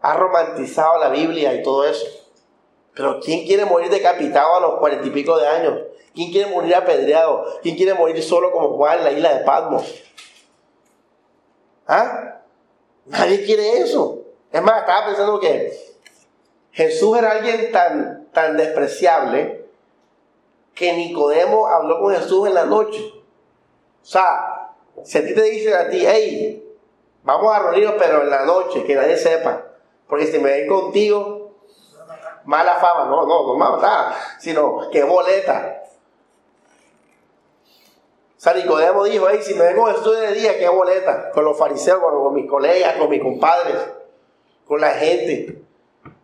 [0.00, 2.04] ha romantizado la Biblia y todo eso.
[2.92, 5.80] Pero ¿quién quiere morir decapitado a los cuarenta y pico de años?
[6.12, 7.60] ¿Quién quiere morir apedreado?
[7.62, 10.02] ¿Quién quiere morir solo como Juan en la isla de Patmos?
[11.86, 12.40] ¿Ah?
[13.06, 14.18] Nadie quiere eso.
[14.50, 15.72] Es más, estaba pensando que
[16.72, 19.66] Jesús era alguien tan, tan despreciable
[20.74, 23.04] que Nicodemo habló con Jesús en la noche.
[24.02, 26.61] O sea, si a ti te dicen a ti, hey,
[27.22, 29.64] vamos a reunirnos, pero en la noche, que nadie sepa,
[30.08, 31.52] porque si me ven contigo,
[32.44, 35.82] mala fama, no, no, no nada, sino que boleta.
[38.36, 42.00] San Nicodemo dijo, hey, si me vengo estudio de día, qué boleta, con los fariseos,
[42.00, 43.76] con, mis colegas, con mis compadres,
[44.66, 45.62] con la gente.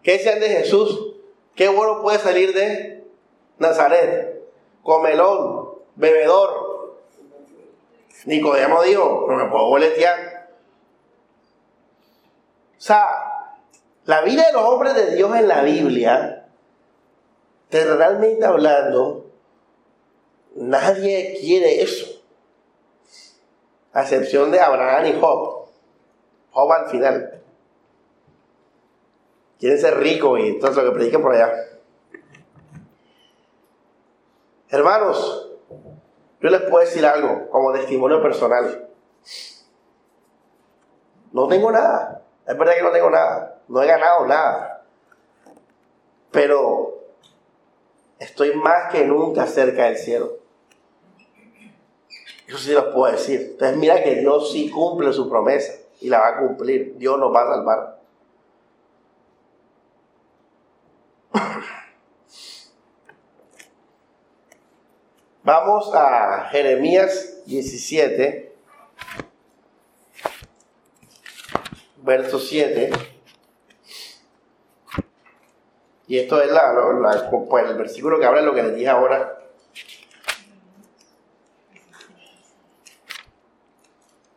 [0.02, 1.14] ¿Qué decían de Jesús?
[1.54, 3.04] ¿Qué bueno puede salir de
[3.58, 4.42] Nazaret?
[4.82, 6.96] Comelón, bebedor.
[8.24, 10.37] Nicodemo dijo, no me puedo boletear.
[12.78, 13.06] O sea,
[14.04, 16.48] la vida de los hombres de Dios en la Biblia,
[17.68, 19.28] terrenalmente hablando,
[20.58, 22.06] Nadie quiere eso.
[23.92, 25.68] A excepción de Abraham y Job.
[26.50, 27.42] Job al final.
[29.60, 31.52] Quieren ser ricos y entonces lo que predican por allá.
[34.68, 35.52] Hermanos,
[36.40, 38.88] yo les puedo decir algo como testimonio personal.
[41.32, 42.22] No tengo nada.
[42.48, 43.60] Es verdad que no tengo nada.
[43.68, 44.82] No he ganado nada.
[46.30, 47.04] Pero
[48.18, 50.38] estoy más que nunca cerca del cielo.
[52.46, 53.48] Eso sí los puedo decir.
[53.50, 56.96] Entonces mira que Dios sí cumple su promesa y la va a cumplir.
[56.96, 57.98] Dios nos va a salvar.
[65.42, 68.47] Vamos a Jeremías 17,
[72.08, 72.90] verso 7.
[76.06, 79.38] Y esto es la, pues, el versículo que habla de lo que les dije ahora.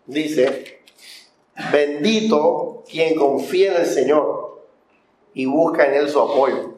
[0.05, 0.81] Dice,
[1.71, 4.67] bendito quien confía en el Señor
[5.33, 6.73] y busca en Él su apoyo.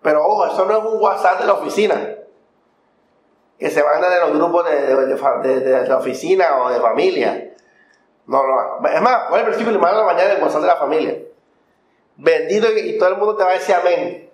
[0.00, 2.16] Pero ojo, eso no es un WhatsApp de la oficina,
[3.58, 7.53] que se mandan en los grupos de, la oficina o de familia.
[8.26, 8.88] No, no.
[8.88, 11.18] Es más, ¿cuál es el versículo y la mañana en el de la familia?
[12.16, 14.30] Bendito y todo el mundo te va a decir amén.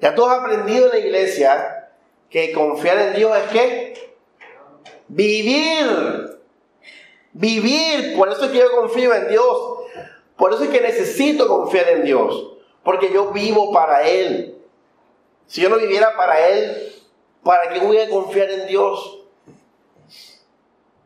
[0.00, 1.90] Ya tú has aprendido en la iglesia
[2.30, 4.14] que confiar en Dios es que
[5.08, 6.38] vivir.
[7.32, 8.16] Vivir.
[8.16, 9.78] Por eso es que yo confío en Dios.
[10.36, 12.54] Por eso es que necesito confiar en Dios.
[12.84, 14.56] Porque yo vivo para Él.
[15.46, 16.94] Si yo no viviera para Él,
[17.42, 19.17] ¿para qué voy a confiar en Dios?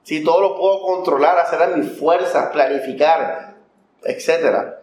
[0.02, 3.54] Si todo lo puedo controlar, hacer a mis fuerzas, planificar,
[4.04, 4.74] etc.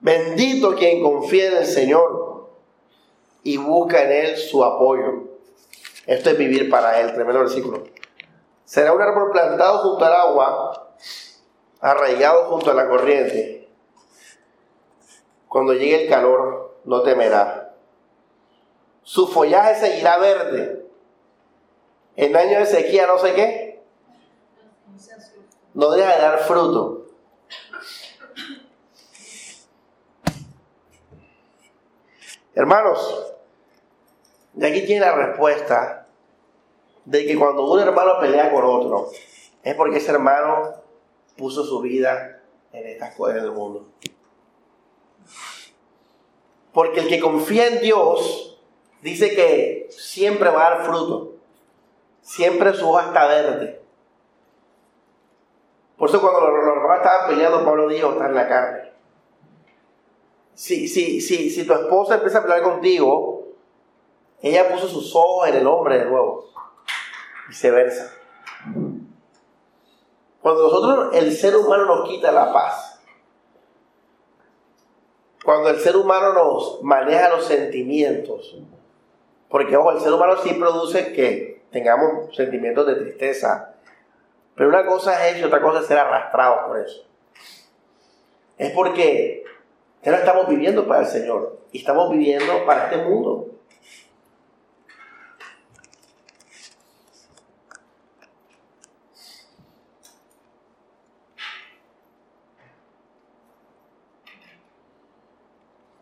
[0.00, 2.50] Bendito quien confía en el Señor
[3.42, 5.24] y busca en Él su apoyo.
[6.06, 7.84] Esto es vivir para Él, tremendo versículo.
[8.64, 10.94] Será un árbol plantado junto al agua,
[11.80, 13.68] arraigado junto a la corriente.
[15.48, 17.74] Cuando llegue el calor, no temerá.
[19.02, 20.87] Su follaje seguirá verde.
[22.18, 23.80] En año de sequía, no sé qué.
[25.72, 27.06] No deja de dar fruto.
[32.56, 33.36] Hermanos,
[34.56, 36.08] y aquí tiene la respuesta
[37.04, 39.10] de que cuando un hermano pelea con otro,
[39.62, 40.74] es porque ese hermano
[41.36, 43.86] puso su vida en estas cosas del mundo.
[46.72, 48.60] Porque el que confía en Dios
[49.02, 51.37] dice que siempre va a dar fruto.
[52.28, 53.80] Siempre su hoja está verde.
[55.96, 58.92] Por eso cuando los, hermanos estaban peleando, Pablo dijo, está en la carne.
[60.52, 63.46] Si, si, si, si tu esposa empieza a pelear contigo,
[64.42, 66.50] ella puso sus ojos en el hombre de nuevo.
[67.48, 68.12] Viceversa.
[70.42, 73.00] Cuando nosotros, el ser humano nos quita la paz,
[75.42, 78.54] cuando el ser humano nos maneja los sentimientos,
[79.48, 83.74] porque ojo, el ser humano sí produce que tengamos sentimientos de tristeza,
[84.54, 87.06] pero una cosa es eso otra cosa es ser arrastrados por eso.
[88.56, 89.44] Es porque
[90.02, 93.46] Ya no estamos viviendo para el Señor, y estamos viviendo para este mundo.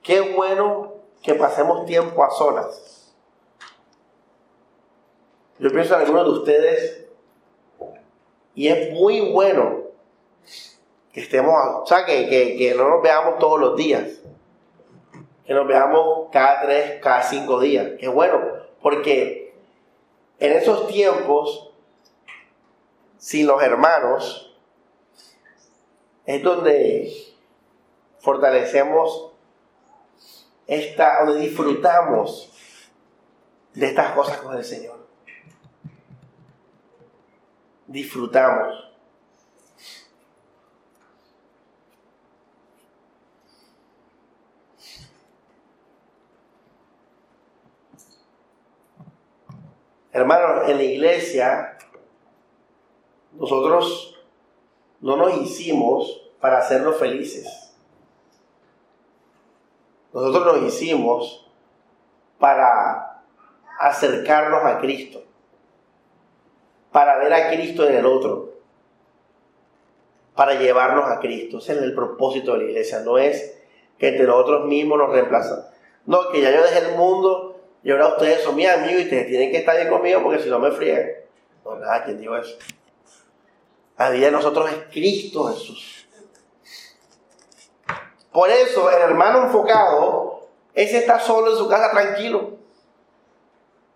[0.03, 2.96] Qué bueno que pasemos tiempo a solas.
[5.59, 7.07] Yo pienso en algunos de ustedes
[8.55, 9.85] y es muy bueno
[11.13, 14.21] que estemos, o sea, que, que no nos veamos todos los días,
[15.47, 17.93] que nos veamos cada tres, cada cinco días.
[17.99, 18.41] Qué bueno,
[18.83, 19.55] porque
[20.39, 21.73] en esos tiempos,
[23.17, 24.55] sin los hermanos,
[26.27, 27.13] es donde
[28.19, 29.33] fortalecemos
[30.67, 32.53] esta, donde disfrutamos
[33.73, 35.06] de estas cosas con el Señor.
[37.87, 38.87] Disfrutamos.
[50.13, 51.77] Hermanos, en la iglesia
[53.33, 54.19] nosotros
[55.01, 57.75] no nos hicimos para hacernos felices.
[60.15, 61.47] Nosotros nos hicimos
[62.39, 63.23] para
[63.79, 65.23] acercarnos a Cristo,
[66.97, 68.55] para ver a Cristo en el otro,
[70.35, 71.59] para llevarnos a Cristo.
[71.59, 73.59] Ese es el propósito de la iglesia, no es
[73.99, 75.67] que entre nosotros mismos nos reemplazan.
[76.07, 79.27] No, que ya yo dejé el mundo y ahora ustedes son mis amigos y ustedes
[79.27, 81.11] tienen que estar bien conmigo porque si no me friegan.
[81.67, 82.57] No, nada, ¿quién dijo eso?
[83.99, 86.09] La vida de nosotros es Cristo Jesús.
[88.33, 92.53] Por eso el hermano enfocado, ese está solo en su casa tranquilo.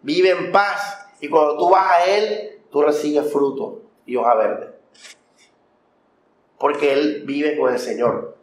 [0.02, 0.98] Vive en paz.
[1.22, 4.74] Y cuando tú vas a él, tú recibes fruto y hoja verde.
[6.58, 8.36] Porque él vive con el Señor.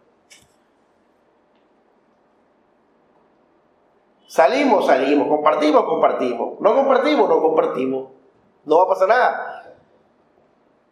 [4.27, 5.27] Salimos, salimos.
[5.27, 6.59] Compartimos, compartimos.
[6.59, 8.09] No compartimos, no compartimos.
[8.65, 9.73] No va a pasar nada.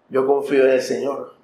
[0.10, 1.36] Yo confío en el Señor.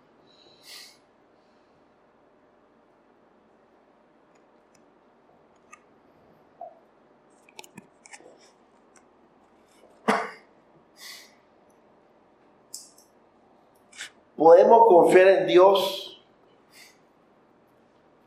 [14.80, 16.12] Confiar en Dios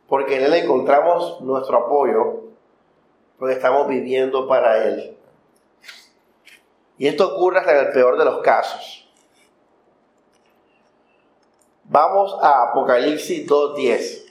[0.09, 2.45] porque en Él encontramos nuestro apoyo,
[3.39, 5.17] porque estamos viviendo para Él.
[6.99, 9.09] Y esto ocurre hasta en el peor de los casos.
[11.85, 14.23] Vamos a Apocalipsis 2.10.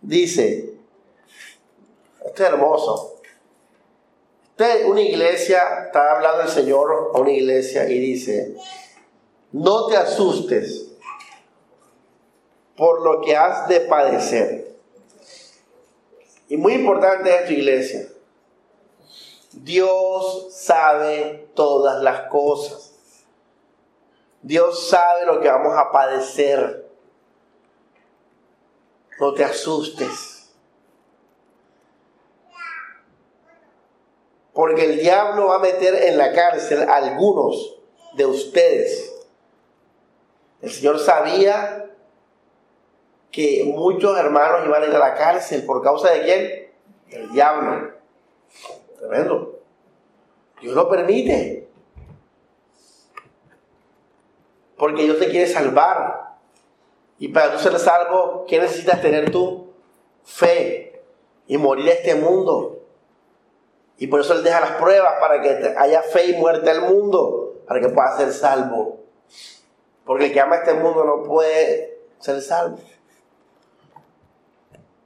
[0.00, 0.78] Dice,
[2.24, 3.13] esto es hermoso.
[4.56, 8.54] Usted, una iglesia, está hablando el Señor a una iglesia y dice,
[9.50, 10.92] no te asustes
[12.76, 14.76] por lo que has de padecer.
[16.48, 18.06] Y muy importante es tu iglesia.
[19.50, 22.92] Dios sabe todas las cosas.
[24.40, 26.88] Dios sabe lo que vamos a padecer.
[29.18, 30.33] No te asustes.
[34.54, 37.76] Porque el diablo va a meter en la cárcel a algunos
[38.14, 39.12] de ustedes.
[40.62, 41.90] El Señor sabía
[43.32, 46.72] que muchos hermanos iban a ir a la cárcel por causa de quién?
[47.10, 47.94] El diablo.
[49.00, 49.58] Tremendo.
[50.60, 51.68] Dios lo permite.
[54.76, 56.36] Porque Dios te quiere salvar.
[57.18, 59.72] Y para tú ser salvo, ¿qué necesitas tener tú?
[60.22, 61.02] Fe
[61.48, 62.83] y morir a este mundo.
[63.98, 67.62] Y por eso Él deja las pruebas para que haya fe y muerte al mundo,
[67.66, 69.00] para que pueda ser salvo.
[70.04, 72.78] Porque el que ama este mundo no puede ser salvo.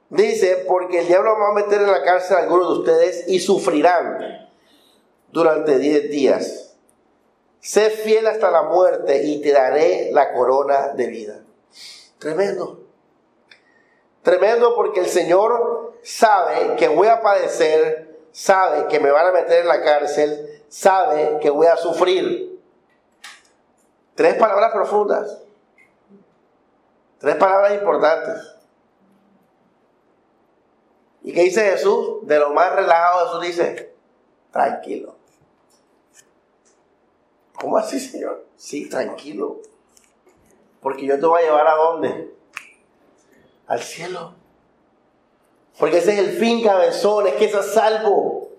[0.09, 3.39] Dice, porque el diablo va a meter en la cárcel a algunos de ustedes y
[3.39, 4.49] sufrirán
[5.31, 6.75] durante diez días.
[7.59, 11.43] Sé fiel hasta la muerte y te daré la corona de vida.
[12.17, 12.79] Tremendo.
[14.23, 19.61] Tremendo porque el Señor sabe que voy a padecer sabe que me van a meter
[19.61, 22.59] en la cárcel, sabe que voy a sufrir.
[24.15, 25.41] Tres palabras profundas.
[27.19, 28.55] Tres palabras importantes.
[31.23, 32.25] ¿Y qué dice Jesús?
[32.27, 33.93] De lo más relajado Jesús dice,
[34.51, 35.15] tranquilo.
[37.53, 38.45] ¿Cómo así, Señor?
[38.55, 39.59] Sí, tranquilo.
[40.81, 42.33] Porque yo te voy a llevar a dónde?
[43.67, 44.38] Al cielo.
[45.79, 48.49] Porque ese es el fin, cabezón, es que seas salvo.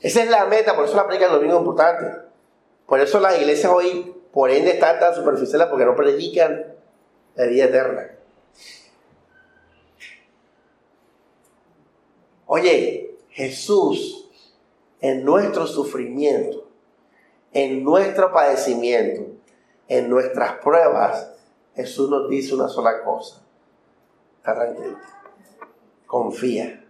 [0.00, 2.06] Esa es la meta, por eso la predica el domingo importante.
[2.86, 6.64] Por eso las iglesias hoy por ende están tan superficiales porque no predican
[7.34, 8.10] la vida eterna.
[12.46, 14.30] Oye, Jesús
[15.00, 16.68] en nuestro sufrimiento,
[17.52, 19.26] en nuestro padecimiento,
[19.88, 21.30] en nuestras pruebas,
[21.74, 23.42] Jesús nos dice una sola cosa.
[24.38, 24.98] Está tranquilo.
[26.08, 26.84] Confía.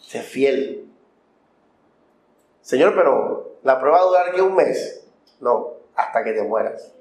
[0.00, 0.88] Sé fiel.
[2.62, 5.04] Señor, pero la prueba va a durar que un mes.
[5.40, 6.94] No, hasta que te mueras.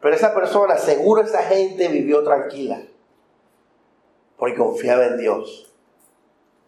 [0.00, 2.82] Pero esa persona, seguro esa gente vivió tranquila.
[4.36, 5.72] Porque confiaba en Dios.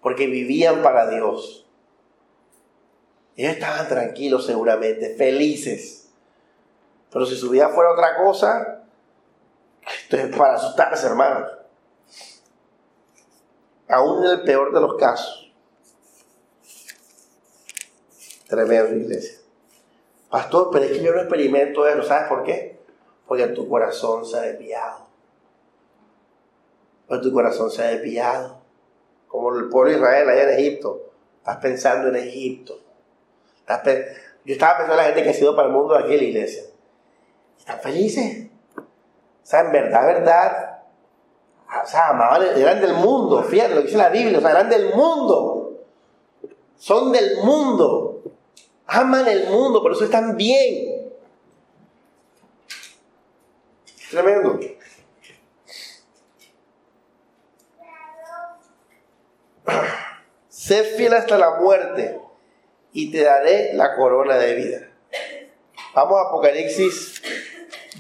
[0.03, 1.67] Porque vivían para Dios.
[3.37, 6.11] Ellos estaban tranquilos seguramente, felices.
[7.13, 8.84] Pero si su vida fuera otra cosa,
[9.87, 11.47] esto es para asustarse, hermano.
[13.89, 15.53] Aún en el peor de los casos.
[18.49, 19.39] Tremendo, iglesia.
[20.31, 22.03] Pastor, pero es que yo no experimento eso.
[22.03, 22.79] ¿Sabes por qué?
[23.27, 25.07] Porque tu corazón se ha desviado.
[27.07, 28.59] Porque tu corazón se ha desviado.
[29.29, 31.13] Como el pueblo de Israel allá en Egipto.
[31.39, 32.81] Estás pensando en Egipto.
[34.45, 36.19] Yo estaba pensando en la gente que ha sido para el mundo de aquí en
[36.19, 36.65] la iglesia.
[37.59, 38.44] Están felices.
[39.45, 40.79] O sea, en verdad, verdad.
[41.85, 43.43] O sea, amaban, eran del mundo.
[43.43, 44.39] Fíjate lo que dice la Biblia.
[44.39, 45.85] O sea, eran del mundo.
[46.79, 48.23] Son del mundo.
[48.87, 51.13] Aman el mundo, por eso están bien.
[54.11, 54.59] Tremendo.
[60.49, 62.21] Sé fiel hasta la muerte
[62.93, 64.89] y te daré la corona de vida.
[65.95, 67.14] Vamos a Apocalipsis,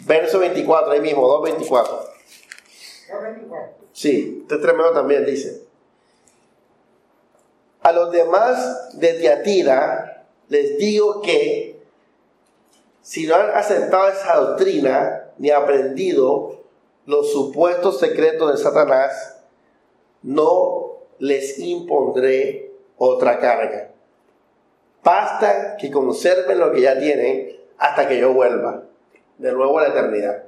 [0.07, 2.15] verso 24, ahí mismo, 2.24.
[3.93, 5.63] Sí, este tremendo también dice.
[7.83, 11.83] A los demás de Tiatira les digo que
[13.03, 16.65] si no han aceptado esa doctrina ni aprendido
[17.07, 19.43] los supuestos secretos de Satanás,
[20.23, 23.91] no les impondré otra carga.
[25.03, 28.85] Basta que conserven lo que ya tienen hasta que yo vuelva
[29.39, 30.45] de nuevo a la eternidad.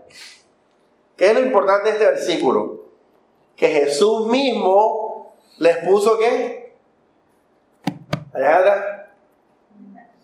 [1.16, 2.84] ¿Qué es lo importante de este versículo?
[3.56, 6.74] Que Jesús mismo les puso qué?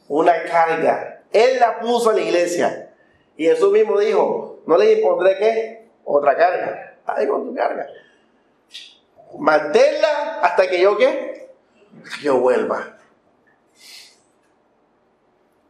[0.08, 1.22] Una carga.
[1.32, 2.94] Él la puso a la iglesia.
[3.36, 5.88] Y Jesús mismo dijo, no les impondré qué?
[6.04, 6.98] Otra carga.
[7.06, 7.86] Ahí con tu carga.
[9.38, 11.32] Manténla hasta que yo qué?
[12.22, 12.98] yo vuelva.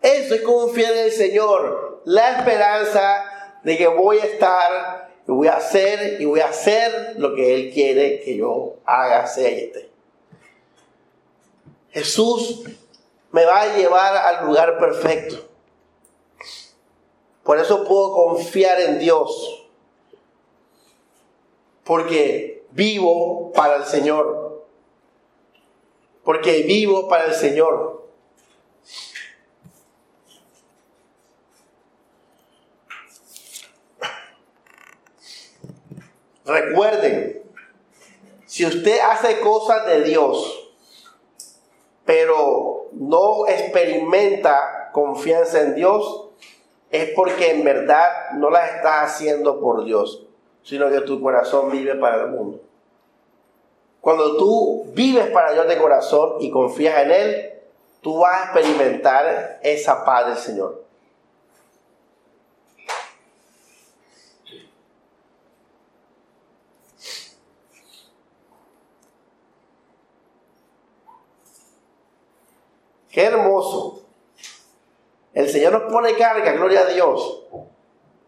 [0.01, 1.92] Eso es confiar en el Señor.
[2.05, 7.15] La esperanza de que voy a estar, y voy a hacer y voy a hacer
[7.17, 9.73] lo que Él quiere que yo haga, sea y.
[11.91, 12.65] Jesús
[13.31, 15.37] me va a llevar al lugar perfecto.
[17.43, 19.69] Por eso puedo confiar en Dios.
[21.85, 24.65] Porque vivo para el Señor.
[26.25, 28.02] Porque vivo para el Señor.
[36.45, 37.43] Recuerden,
[38.47, 40.75] si usted hace cosas de Dios,
[42.05, 46.29] pero no experimenta confianza en Dios,
[46.91, 50.27] es porque en verdad no las está haciendo por Dios,
[50.63, 52.61] sino que tu corazón vive para el mundo.
[54.01, 57.53] Cuando tú vives para Dios de corazón y confías en Él,
[58.01, 60.82] tú vas a experimentar esa paz del Señor.
[73.13, 74.07] Qué hermoso.
[75.35, 77.45] El Señor nos pone carga, gloria a Dios.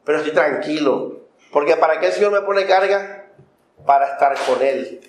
[0.05, 1.21] Pero estoy tranquilo.
[1.51, 3.31] Porque ¿para qué el Señor me pone carga?
[3.87, 5.01] Para estar con Él.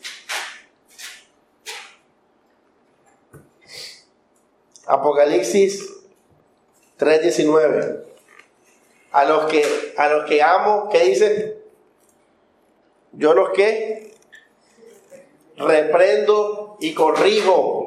[4.88, 5.94] Apocalipsis
[6.98, 8.04] 3:19.
[9.12, 11.58] A los que a los que amo, ¿qué dice?
[13.14, 14.14] Yo los que
[15.58, 17.85] reprendo y corrijo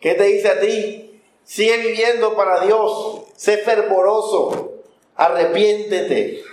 [0.00, 1.20] ¿Qué te dice a ti?
[1.44, 3.22] Sigue viviendo para Dios.
[3.36, 4.72] Sé fervoroso.
[5.16, 6.44] Arrepiéntete.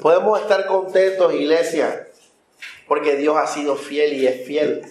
[0.00, 2.08] Podemos estar contentos, iglesia,
[2.86, 4.82] porque Dios ha sido fiel y es fiel.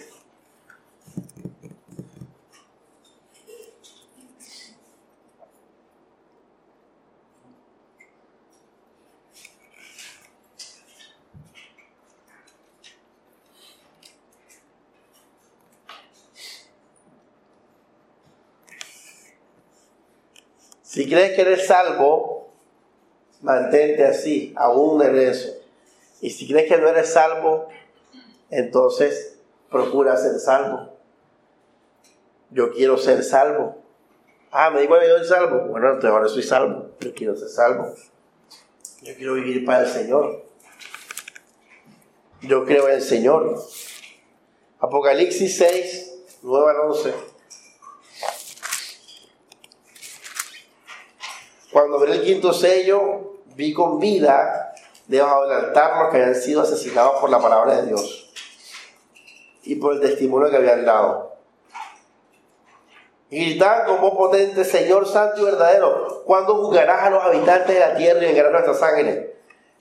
[20.94, 22.52] Si crees que eres salvo,
[23.42, 25.52] mantente así, aún en eso.
[26.20, 27.66] Y si crees que no eres salvo,
[28.48, 30.96] entonces procura ser salvo.
[32.50, 33.82] Yo quiero ser salvo.
[34.52, 35.62] Ah, me que yo soy salvo.
[35.62, 36.90] Bueno, entonces ahora soy salvo.
[37.00, 37.92] Yo quiero ser salvo.
[39.02, 40.44] Yo quiero vivir para el Señor.
[42.42, 43.60] Yo creo en el Señor.
[44.78, 47.33] Apocalipsis 6, 9 al 11.
[51.74, 54.72] Cuando abrí el quinto sello, vi con vida
[55.08, 58.32] debajo del altar los que habían sido asesinados por la palabra de Dios
[59.64, 61.32] y por el testimonio que habían dado.
[63.28, 67.80] Y gritaban con voz potente, Señor Santo y verdadero, ¿cuándo juzgarás a los habitantes de
[67.80, 69.34] la tierra y vengarás nuestra sangre?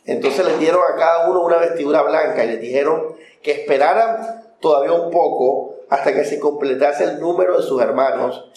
[0.06, 4.94] Entonces les dieron a cada uno una vestidura blanca y les dijeron que esperaran todavía
[4.94, 8.50] un poco hasta que se completase el número de sus hermanos,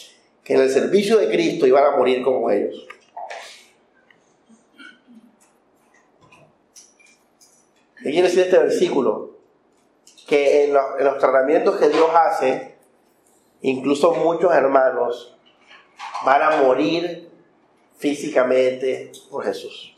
[0.43, 2.87] que en el servicio de Cristo iban a morir como ellos.
[8.07, 9.31] ¿Qué quiere decir este versículo?
[10.29, 12.77] Que en los, en los tratamientos que Dios hace,
[13.63, 15.37] incluso muchos hermanos
[16.25, 17.29] van a morir
[17.97, 19.97] físicamente por Jesús.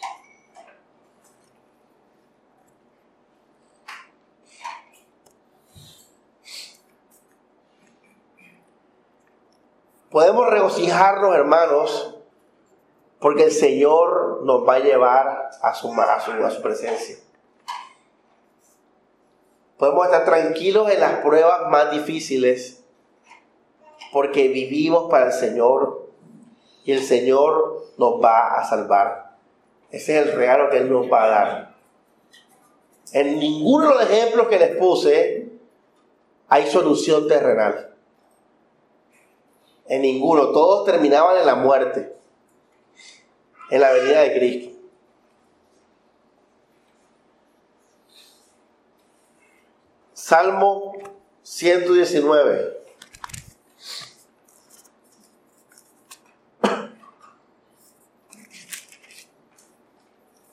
[10.10, 12.16] Podemos regocijarnos, hermanos,
[13.20, 15.92] porque el Señor nos va a llevar a su
[16.62, 17.27] presencia.
[19.78, 22.82] Podemos estar tranquilos en las pruebas más difíciles
[24.12, 26.10] porque vivimos para el Señor
[26.84, 29.36] y el Señor nos va a salvar.
[29.90, 31.74] Ese es el regalo que Él nos va a dar.
[33.12, 35.48] En ninguno de los ejemplos que les puse
[36.48, 37.94] hay solución terrenal.
[39.86, 40.50] En ninguno.
[40.50, 42.14] Todos terminaban en la muerte.
[43.70, 44.77] En la venida de Cristo.
[50.28, 50.92] Salmo
[51.42, 52.76] 119.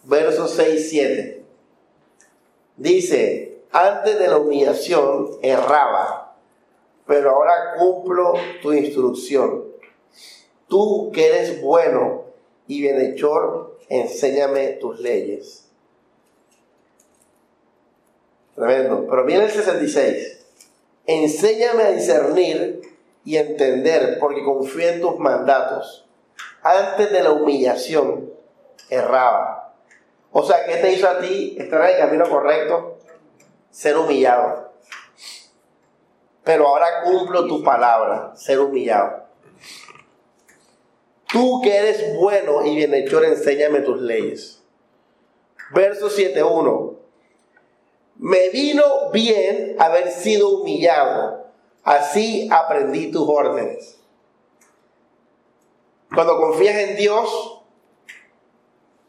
[0.04, 1.46] Versos 6 y 7.
[2.78, 6.38] Dice, antes de la humillación erraba
[7.06, 9.66] pero ahora cumplo tu instrucción.
[10.70, 12.28] Tú que eres bueno
[12.66, 15.64] y bienhechor, enséñame tus leyes.
[18.56, 19.06] Tremendo.
[19.10, 20.45] Pero viene el 66.
[21.06, 22.82] Enséñame a discernir
[23.24, 26.08] y entender, porque confío en tus mandatos.
[26.64, 28.32] Antes de la humillación,
[28.89, 29.74] erraba.
[30.32, 32.97] O sea, ¿qué te hizo a ti estar en el camino correcto?
[33.72, 34.66] Ser humillado
[36.45, 39.26] pero ahora cumplo tu palabra, ser humillado.
[41.28, 44.64] Tú que eres bueno y bienhechor, enséñame tus leyes.
[45.74, 46.95] Verso 7.1.
[48.18, 51.47] Me vino bien haber sido humillado,
[51.84, 53.99] así aprendí tus órdenes.
[56.13, 57.61] Cuando confías en Dios,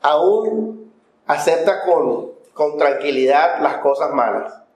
[0.01, 0.93] aún
[1.27, 4.67] acepta con, con tranquilidad las cosas malas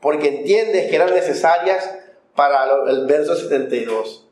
[0.00, 1.94] porque entiendes que eran necesarias
[2.34, 4.26] para el verso 72.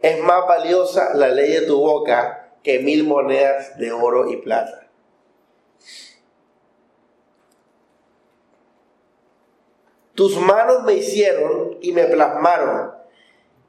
[0.00, 4.85] Es más valiosa la ley de tu boca que mil monedas de oro y plata.
[10.16, 12.92] Tus manos me hicieron y me plasmaron.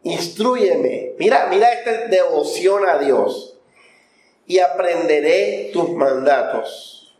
[0.03, 1.13] Instruyeme.
[1.19, 3.57] Mira, mira esta devoción a Dios.
[4.45, 7.17] Y aprenderé tus mandatos.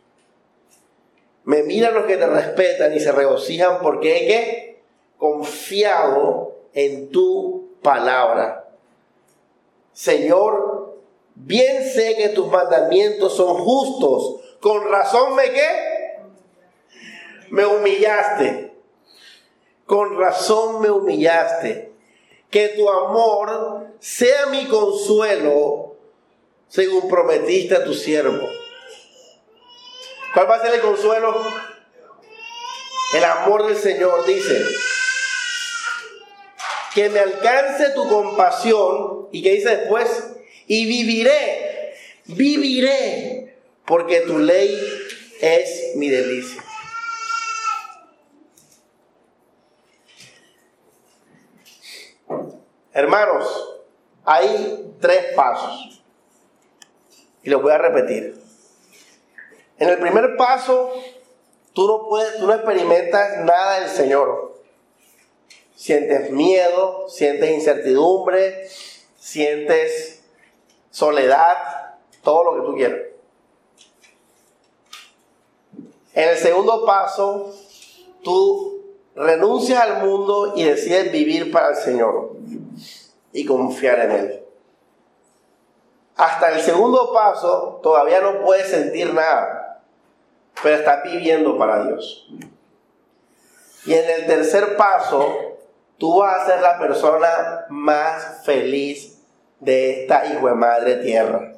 [1.44, 4.76] Me miran los que te respetan y se regocijan porque he
[5.18, 8.70] confiado en tu palabra.
[9.92, 10.96] Señor,
[11.34, 14.40] bien sé que tus mandamientos son justos.
[14.60, 16.18] Con razón me qué?
[17.50, 18.67] Me humillaste.
[19.88, 21.92] Con razón me humillaste.
[22.50, 25.96] Que tu amor sea mi consuelo,
[26.68, 28.46] según prometiste a tu siervo.
[30.34, 31.42] ¿Cuál va a ser el consuelo?
[33.14, 34.62] El amor del Señor dice,
[36.94, 40.34] que me alcance tu compasión y que dice después,
[40.66, 41.94] y viviré,
[42.26, 44.78] viviré, porque tu ley
[45.40, 46.62] es mi delicia.
[52.98, 53.78] Hermanos,
[54.24, 56.02] hay tres pasos
[57.44, 58.36] y los voy a repetir.
[59.78, 60.92] En el primer paso,
[61.74, 64.60] tú no puedes, tú no experimentas nada del Señor.
[65.76, 68.68] Sientes miedo, sientes incertidumbre,
[69.16, 70.24] sientes
[70.90, 73.00] soledad, todo lo que tú quieras.
[76.14, 77.54] En el segundo paso,
[78.24, 78.82] tú
[79.14, 82.37] renuncias al mundo y decides vivir para el Señor
[83.32, 84.44] y confiar en Él.
[86.16, 89.82] Hasta el segundo paso todavía no puedes sentir nada,
[90.62, 92.28] pero estás viviendo para Dios.
[93.86, 95.56] Y en el tercer paso,
[95.96, 99.22] tú vas a ser la persona más feliz
[99.60, 101.52] de esta hijo de madre tierra.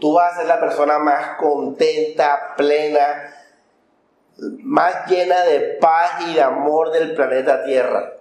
[0.00, 3.34] Tú vas a ser la persona más contenta, plena,
[4.62, 8.14] más llena de paz y de amor del planeta Tierra.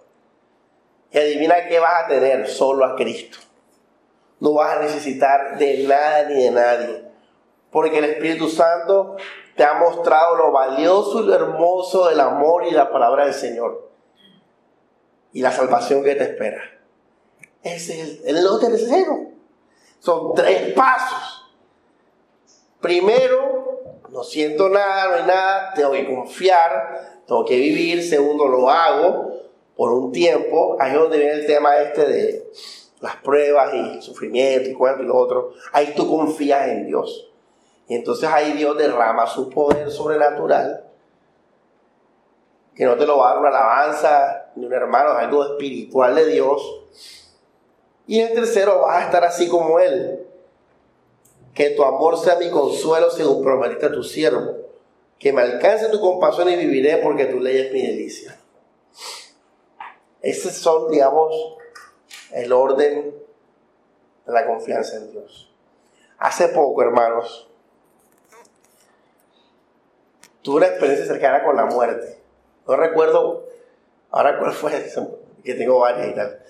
[1.12, 3.38] Y adivina qué vas a tener, solo a Cristo.
[4.39, 7.03] No vas a necesitar de nada ni de nadie.
[7.72, 9.18] Porque el Espíritu Santo
[9.55, 13.89] te ha mostrado lo valioso y lo hermoso del amor y la palabra del Señor.
[15.34, 16.62] Y la salvación que te espera.
[17.64, 19.32] Ese es el, el tercero.
[19.99, 21.51] Son tres pasos.
[22.80, 28.07] Primero, no siento nada, no hay nada, tengo que confiar, tengo que vivir.
[28.07, 29.49] Segundo, lo hago
[29.80, 30.75] por un tiempo.
[30.77, 32.51] Ahí es donde viene el tema este de
[32.99, 35.53] las pruebas y sufrimiento y cuento y lo otro.
[35.71, 37.32] Ahí tú confías en Dios.
[37.88, 40.84] Y entonces ahí Dios derrama su poder sobrenatural,
[42.75, 46.13] que no te lo va a dar una alabanza ni un hermano, es algo espiritual
[46.13, 46.84] de Dios.
[48.05, 50.27] Y el tercero vas a estar así como Él.
[51.53, 54.57] Que tu amor sea mi consuelo según prometiste a tu siervo.
[55.17, 58.39] Que me alcance tu compasión y viviré porque tu ley es mi delicia.
[60.22, 61.34] Esos son, digamos,
[62.32, 63.15] el orden
[64.26, 65.51] de la confianza en Dios.
[66.17, 67.49] Hace poco, hermanos,
[70.41, 72.20] tuve una experiencia cercana con la muerte.
[72.67, 73.47] No recuerdo
[74.11, 74.72] ahora cuál fue,
[75.43, 76.43] que tengo varias y tal.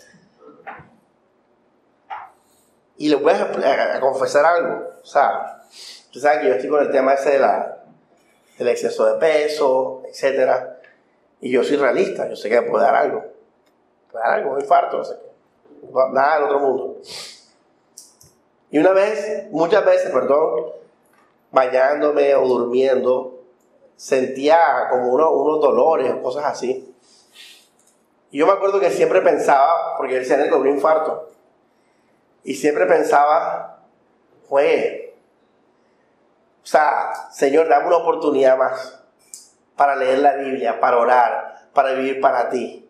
[2.97, 4.89] Y les voy a, confesar algo.
[5.01, 7.83] O sea, ustedes saben que yo estoy con el tema ese de la,
[8.57, 10.51] del exceso de peso, etc.
[11.39, 13.23] Y yo soy realista, yo sé que me puede dar algo.
[14.13, 15.89] Dar algo, un infarto, no sé qué.
[16.11, 16.97] Nada del otro mundo.
[18.71, 20.71] Y una vez, muchas veces, perdón,
[21.51, 23.39] bañándome o durmiendo,
[23.95, 26.95] sentía como unos dolores o cosas así.
[28.31, 31.29] Y yo me acuerdo que siempre pensaba, porque él se le un infarto,
[32.43, 33.79] y siempre pensaba,
[34.47, 35.15] fue,
[36.63, 39.01] o sea, Señor, dame una oportunidad más
[39.75, 42.88] para leer la Biblia, para orar, para vivir para ti.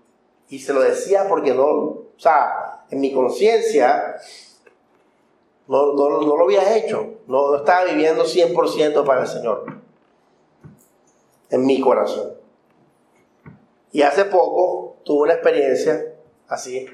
[0.49, 4.15] Y se lo decía porque no, o sea, en mi conciencia
[5.67, 9.79] no, no, lo había hecho, no, no estaba viviendo 100% para el Señor
[11.51, 12.33] en mi corazón.
[13.91, 16.13] Y hace poco tuve una experiencia
[16.47, 16.87] así,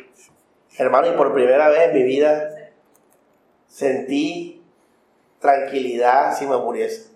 [0.77, 2.71] hermano, y por primera vez en mi vida
[3.67, 4.63] sentí
[5.39, 7.09] tranquilidad si me muriese.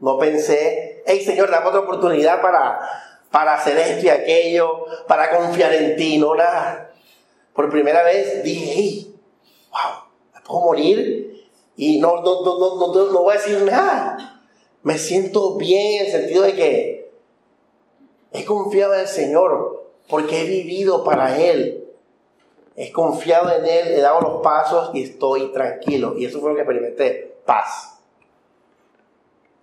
[0.00, 2.78] No pensé, hey Señor, dame otra oportunidad para,
[3.30, 6.92] para hacer esto y aquello, para confiar en ti, no nada.
[7.52, 9.16] Por primera vez dije, hey,
[9.70, 10.04] wow,
[10.34, 14.38] me puedo morir y no, no, no, no, no, no voy a decir nada
[14.82, 17.10] me siento bien en el sentido de que
[18.32, 21.92] he confiado en el Señor porque he vivido para Él.
[22.76, 26.16] He confiado en Él, he dado los pasos y estoy tranquilo.
[26.16, 27.36] Y eso fue lo que experimenté.
[27.44, 27.98] Paz.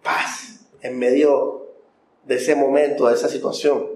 [0.04, 1.65] Paz en medio
[2.26, 3.90] de ese momento, de esa situación.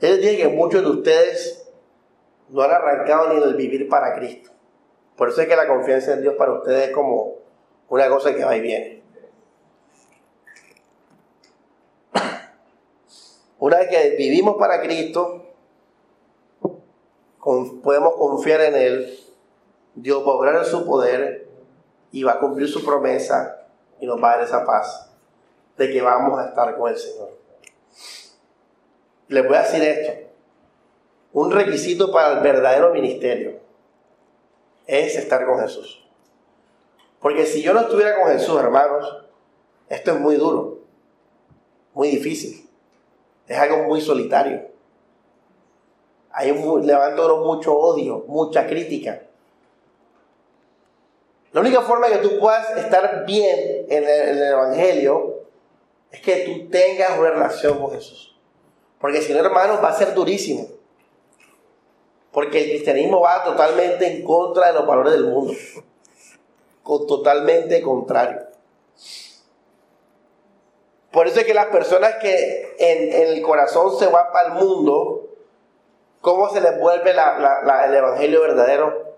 [0.00, 1.64] Él dice que muchos de ustedes
[2.48, 4.50] no han arrancado ni del vivir para Cristo.
[5.16, 7.36] Por eso es que la confianza en Dios para ustedes es como
[7.88, 9.02] una cosa que va y viene.
[13.58, 15.46] Una vez que vivimos para Cristo,
[17.84, 19.18] podemos confiar en Él,
[19.94, 21.48] Dios va a obrar en su poder
[22.10, 23.66] y va a cumplir su promesa
[24.00, 25.10] y nos va a dar esa paz
[25.76, 27.30] de que vamos a estar con el Señor.
[29.28, 30.22] Les voy a decir esto
[31.32, 33.60] un requisito para el verdadero ministerio
[34.86, 36.06] es estar con Jesús.
[37.20, 39.24] Porque si yo no estuviera con Jesús, hermanos,
[39.88, 40.80] esto es muy duro,
[41.94, 42.68] muy difícil.
[43.46, 44.68] Es algo muy solitario.
[46.32, 49.22] Hay un, levanta mucho odio, mucha crítica.
[51.52, 55.40] La única forma que tú puedas estar bien en el, Evangelio
[56.10, 58.38] es que tú tengas una relación con Jesús.
[58.98, 60.68] Porque si no, hermanos, va a ser durísimo.
[62.30, 65.52] Porque el cristianismo va totalmente en contra de los valores del mundo.
[66.84, 68.52] Totalmente contrario.
[71.12, 75.28] Por eso es que las personas que en, el corazón se va para el mundo,
[76.22, 79.12] ¿cómo se les vuelve el evangelio verdadero?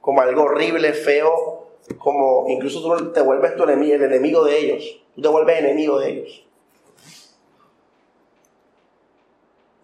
[0.00, 1.45] Como algo horrible, feo,
[1.98, 5.02] como incluso tú te vuelves tu enemigo, el enemigo de ellos.
[5.14, 6.46] Tú te vuelves enemigo de ellos.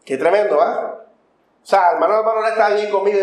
[0.05, 1.07] Qué tremendo, ¿ah?
[1.63, 3.19] O sea, hermano, hermano, no está bien conmigo.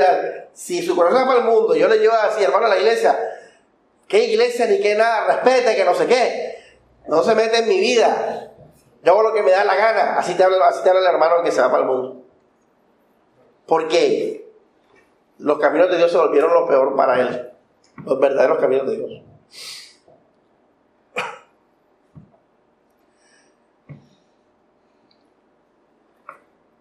[0.54, 3.20] Si su corazón es para el mundo, yo le llevo así, hermano, a la iglesia,
[4.08, 5.28] ¿qué iglesia ni qué nada?
[5.28, 6.56] Respete, que no sé qué.
[7.08, 8.54] No se mete en mi vida.
[9.04, 10.18] Yo hago lo que me da la gana.
[10.18, 12.24] Así te habla, así te habla el hermano que se va para el mundo.
[13.66, 14.50] ¿Por qué?
[15.38, 17.52] Los caminos de Dios se volvieron lo peor para él.
[18.06, 19.24] Los verdaderos caminos de Dios.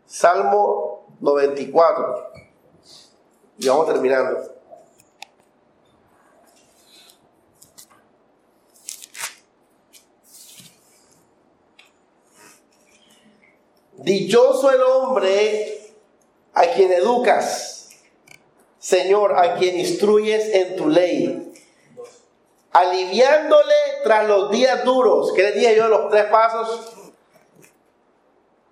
[0.06, 2.32] Salmo 94.
[3.58, 4.58] Y vamos terminando.
[13.98, 15.92] Dichoso el hombre
[16.54, 17.67] a quien educas,
[18.88, 21.52] Señor, a quien instruyes en tu ley,
[22.72, 25.32] aliviándole tras los días duros.
[25.34, 26.98] ¿Qué le dije yo de los tres pasos?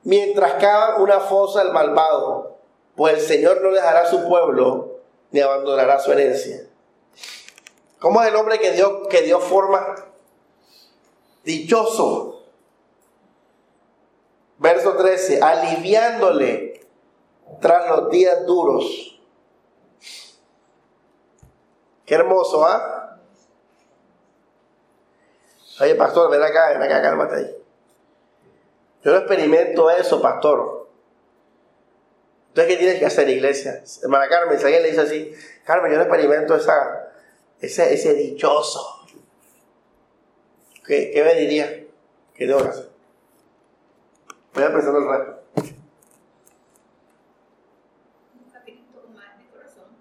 [0.06, 2.58] mientras cava una fosa al malvado,
[2.94, 5.00] pues el Señor no dejará su pueblo
[5.32, 6.64] ni abandonará su herencia.
[7.98, 9.96] ¿Cómo es el hombre que dio, que dio forma?
[11.42, 12.44] Dichoso.
[14.58, 16.86] Verso 13, aliviándole
[17.60, 19.15] tras los días duros.
[22.06, 23.18] Qué hermoso, ¿ah?
[25.80, 27.56] Oye, pastor, ven acá, ven acá, cálmate ahí.
[29.04, 30.88] Yo no experimento eso, pastor.
[32.48, 33.82] Entonces, ¿qué tienes que hacer, iglesia?
[34.02, 35.34] Hermana Carmen, si alguien le dice así,
[35.64, 37.12] Carmen, yo no experimento esa,
[37.60, 39.06] ese, ese dichoso.
[40.86, 41.84] ¿Qué, ¿Qué, me diría?
[42.34, 42.88] ¿Qué tengo que hacer?
[44.54, 45.42] Voy a pensar el resto.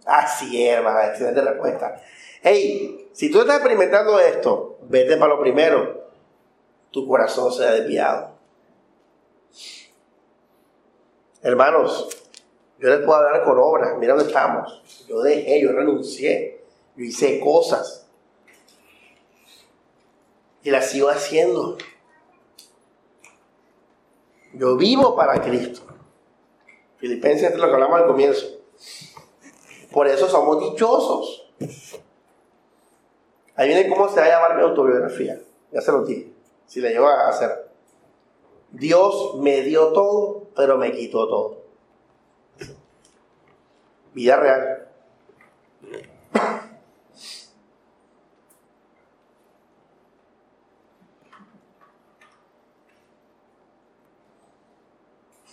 [0.05, 2.01] Así es, hermana, excelente respuesta.
[2.41, 6.11] Hey, si tú estás experimentando esto, vete para lo primero.
[6.91, 8.35] Tu corazón se ha desviado.
[11.41, 12.09] Hermanos,
[12.79, 14.81] yo les puedo hablar con obras, mira dónde estamos.
[15.07, 16.63] Yo dejé, yo renuncié,
[16.95, 18.07] yo hice cosas.
[20.61, 21.77] Y las sigo haciendo.
[24.53, 25.81] Yo vivo para Cristo.
[26.97, 28.54] Filipenses es lo que hablamos al comienzo.
[29.95, 31.47] Por eso somos dichosos.
[33.55, 35.41] Ahí viene cómo se va a llamar mi autobiografía.
[35.71, 36.33] Ya se lo dije.
[36.67, 37.69] Si le llevo a hacer.
[38.71, 41.61] Dios me dio todo, pero me quitó todo.
[44.13, 44.89] Vida real.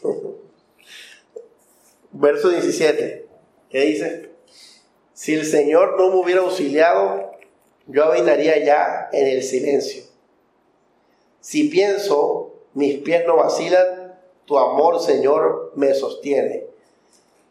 [2.10, 3.28] Verso 17.
[3.70, 4.31] ¿Qué dice?
[5.22, 7.30] Si el Señor no me hubiera auxiliado,
[7.86, 10.02] yo habitaría ya en el silencio.
[11.38, 16.66] Si pienso mis pies no vacilan, tu amor, Señor, me sostiene.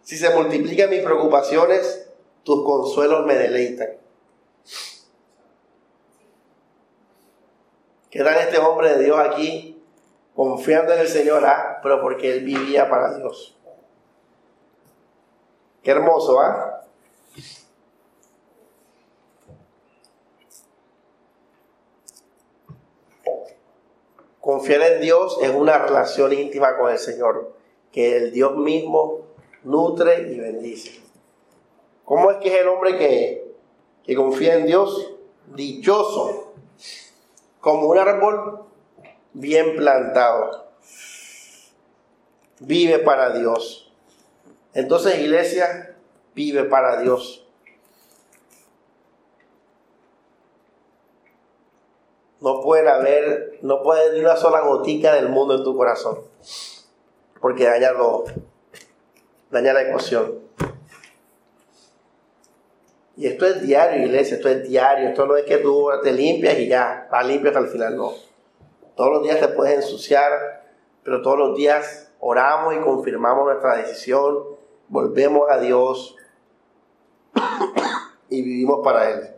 [0.03, 2.09] Si se multiplican mis preocupaciones,
[2.43, 3.91] tus consuelos me deleitan.
[8.09, 9.81] ¿Qué tal este hombre de Dios aquí,
[10.35, 13.57] confiando en el Señor, ah, pero porque él vivía para Dios?
[15.81, 16.70] Qué hermoso, ¿ah?
[24.51, 27.55] Confiar en Dios es una relación íntima con el Señor,
[27.89, 29.27] que el Dios mismo
[29.63, 30.99] nutre y bendice.
[32.03, 33.55] ¿Cómo es que es el hombre que,
[34.03, 35.13] que confía en Dios?
[35.55, 36.51] Dichoso,
[37.61, 38.65] como un árbol
[39.31, 40.67] bien plantado.
[42.59, 43.93] Vive para Dios.
[44.73, 45.95] Entonces, iglesia,
[46.35, 47.40] vive para Dios.
[52.41, 56.19] No puede haber, no puede haber una sola gotica del mundo en tu corazón.
[57.39, 58.25] Porque daña todo.
[59.51, 60.39] Daña la emoción.
[63.15, 65.09] Y esto es diario, iglesia, esto es diario.
[65.09, 68.13] Esto no es que tú te limpias y ya, vas limpio hasta el final, no.
[68.95, 70.63] Todos los días te puedes ensuciar,
[71.03, 74.43] pero todos los días oramos y confirmamos nuestra decisión,
[74.87, 76.15] volvemos a Dios
[78.29, 79.29] y vivimos para Él.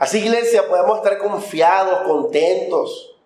[0.00, 3.18] Así, iglesia, podemos estar confiados, contentos.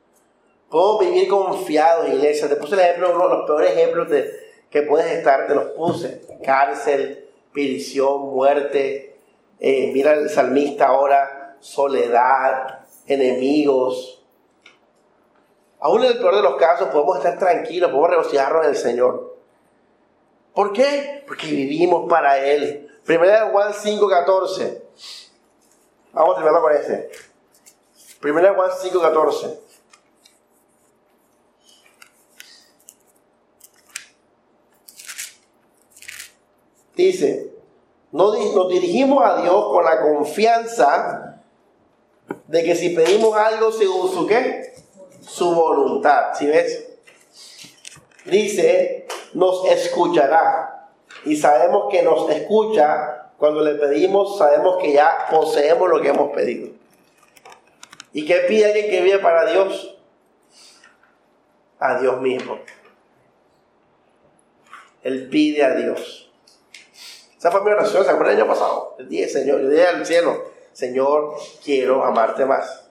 [0.68, 2.48] Podemos vivir confiados, iglesia.
[2.48, 4.28] Te puse el ejemplo, uno de los peores ejemplos de,
[4.70, 6.22] que puedes estar, te los puse.
[6.44, 9.20] Cárcel, prisión, muerte.
[9.60, 14.26] Eh, mira el salmista ahora, soledad, enemigos.
[15.78, 19.36] aún en el peor de los casos, podemos estar tranquilos, podemos regocijarnos en el Señor.
[20.52, 21.22] ¿Por qué?
[21.24, 22.90] Porque vivimos para Él.
[23.04, 24.83] Primera de Juan 5.14.
[26.14, 27.10] Vamos a terminar con.
[28.20, 29.58] Primera de Juan 5.14.
[36.94, 37.52] Dice,
[38.12, 41.42] nos dirigimos a Dios con la confianza
[42.46, 44.72] de que si pedimos algo según su qué,
[45.20, 46.90] su voluntad, ¿sí ves?
[48.24, 50.92] Dice, nos escuchará.
[51.24, 56.32] Y sabemos que nos escucha cuando le pedimos, sabemos que ya poseemos lo que hemos
[56.32, 56.68] pedido.
[58.12, 59.96] ¿Y qué pide alguien que vive para Dios?
[61.80, 62.58] A Dios mismo.
[65.02, 66.30] Él pide a Dios.
[67.36, 68.96] Esa fue mi oración, ¿se acuerdan el año pasado?
[68.98, 72.88] El día, Señor, yo dije al cielo, Señor, quiero amarte más.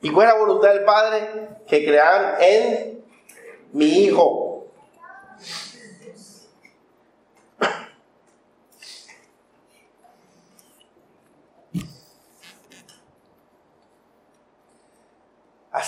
[0.00, 1.48] ¿Y cuál es la voluntad del Padre?
[1.66, 3.04] Que crean en
[3.72, 4.49] mi Hijo.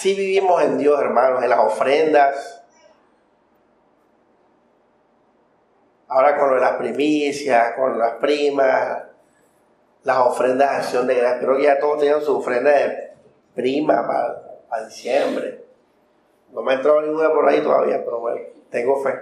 [0.03, 2.65] Así vivimos en Dios, hermanos, en las ofrendas,
[6.09, 9.05] Ahora con las primicias, con las primas,
[10.03, 11.49] las ofrendas de acción de gracias.
[11.57, 13.13] Que ya todos tienen su ofrenda de
[13.55, 14.05] prima
[14.69, 15.65] para, diciembre.
[16.51, 18.41] No me ha entrado ninguna por ahí todavía, pero bueno,
[18.71, 19.15] tengo fe.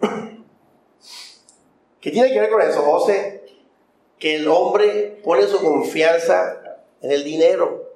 [2.00, 3.44] ¿Qué tiene que ver con eso, José?
[4.18, 6.62] Que el hombre pone su confianza
[7.02, 7.87] en el dinero.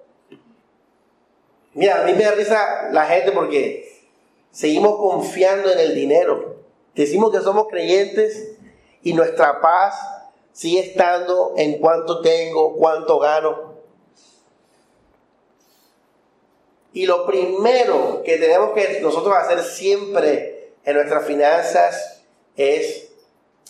[1.75, 4.03] Mira, a mí me da risa la gente porque
[4.51, 6.57] seguimos confiando en el dinero.
[6.95, 8.53] Decimos que somos creyentes
[9.03, 9.95] y nuestra paz
[10.53, 13.73] sigue estando en cuánto tengo, cuánto gano.
[16.93, 22.23] Y lo primero que tenemos que nosotros hacer siempre en nuestras finanzas
[22.55, 23.09] es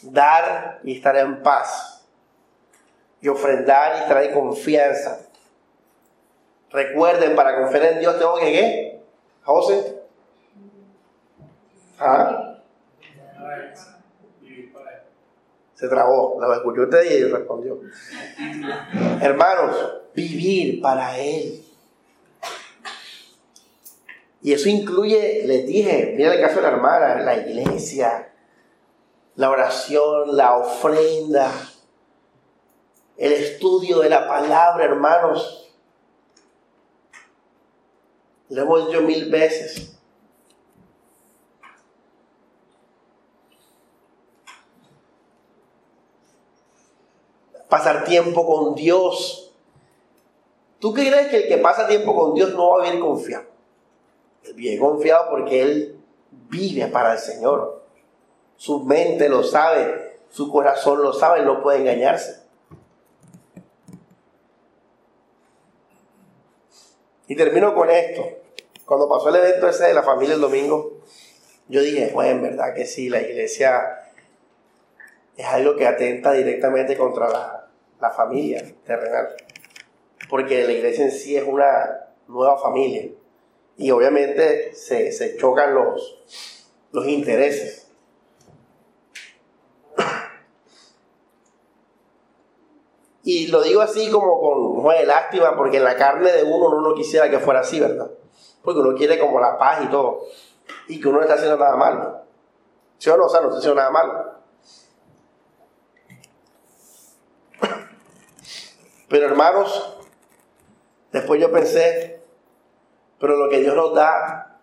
[0.02, 2.04] dar y estar en paz.
[3.20, 5.20] Y ofrendar y en confianza.
[6.72, 9.00] Recuerden, para confiar en Dios tengo que qué?
[9.44, 10.02] José.
[11.98, 12.58] ¿Ah?
[15.74, 17.80] Se trabó, lo escuchó usted y respondió.
[19.20, 19.76] Hermanos,
[20.14, 21.64] vivir para Él.
[24.42, 28.32] Y eso incluye, les dije, mira el caso de la hermana, la iglesia,
[29.36, 31.50] la oración, la ofrenda,
[33.16, 35.71] el estudio de la palabra, hermanos.
[38.52, 39.88] Lo hemos dicho mil veces.
[47.68, 49.50] pasar tiempo con Dios.
[50.78, 53.46] ¿Tú crees que el que pasa tiempo con Dios no va a vivir confiado?
[54.44, 55.96] Él vive confiado porque él
[56.50, 57.82] vive para el Señor.
[58.56, 62.42] Su mente lo sabe, su corazón lo sabe, no puede engañarse.
[67.26, 68.41] Y termino con esto.
[68.86, 71.00] Cuando pasó el evento ese de la familia el domingo,
[71.68, 74.10] yo dije, bueno, en verdad que sí, la iglesia
[75.36, 77.68] es algo que atenta directamente contra la,
[78.00, 79.28] la familia terrenal.
[80.28, 83.10] Porque la iglesia en sí es una nueva familia.
[83.76, 86.24] Y obviamente se, chocan los,
[86.90, 87.88] los intereses.
[93.24, 96.80] Y lo digo así como con de lástima, porque en la carne de uno uno
[96.80, 98.10] no quisiera que fuera así, ¿verdad?
[98.62, 100.26] Porque uno quiere como la paz y todo.
[100.88, 102.22] Y que uno no está haciendo nada malo.
[102.98, 103.24] ¿Sí o no?
[103.24, 104.32] O no está haciendo nada malo.
[109.08, 109.98] Pero hermanos,
[111.10, 112.22] después yo pensé,
[113.18, 114.58] pero lo que Dios nos da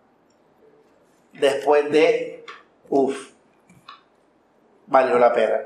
[1.33, 2.45] después de,
[2.89, 3.31] uff,
[4.87, 5.61] valió la pena.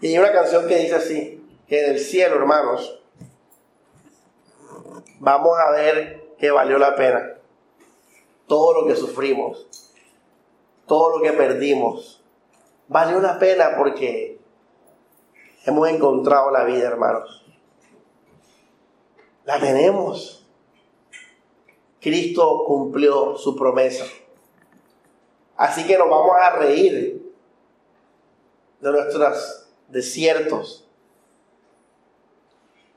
[0.00, 3.02] Y hay una canción que dice así, que en el cielo, hermanos,
[5.18, 7.34] vamos a ver que valió la pena.
[8.46, 9.66] Todo lo que sufrimos,
[10.86, 12.22] todo lo que perdimos,
[12.88, 14.36] valió la pena porque
[15.66, 17.44] Hemos encontrado la vida, hermanos.
[19.44, 20.46] La tenemos.
[22.00, 24.04] Cristo cumplió su promesa.
[25.56, 27.20] Así que nos vamos a reír
[28.80, 30.88] de nuestros desiertos.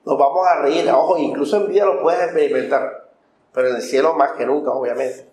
[0.06, 0.88] Nos vamos a reír.
[0.92, 3.09] Ojo, incluso en vida lo puedes experimentar.
[3.54, 5.28] Pero en el cielo más que nunca, obviamente.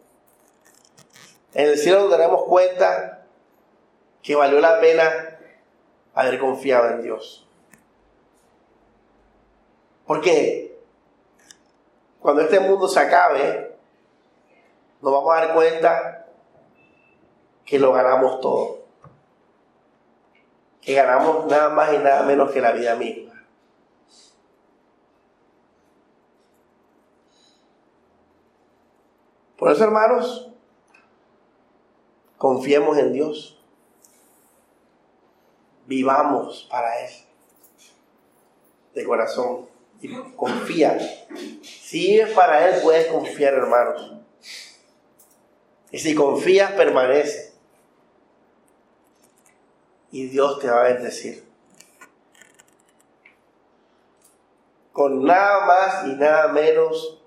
[1.54, 3.24] En el cielo nos daremos cuenta
[4.22, 5.38] que valió la pena
[6.14, 7.46] haber confiado en Dios.
[10.06, 10.78] Porque
[12.20, 13.76] cuando este mundo se acabe,
[15.00, 16.26] nos vamos a dar cuenta
[17.64, 18.84] que lo ganamos todo.
[20.80, 23.25] Que ganamos nada más y nada menos que la vida misma.
[29.66, 30.48] Por eso, hermanos,
[32.38, 33.60] confiemos en Dios.
[35.86, 37.10] Vivamos para Él.
[38.94, 39.66] De corazón.
[40.00, 40.96] Y confía.
[41.64, 44.12] Si vives para Él, puedes confiar, hermanos.
[45.90, 47.52] Y si confías, permanece.
[50.12, 51.44] Y Dios te va a bendecir.
[54.92, 57.20] Con nada más y nada menos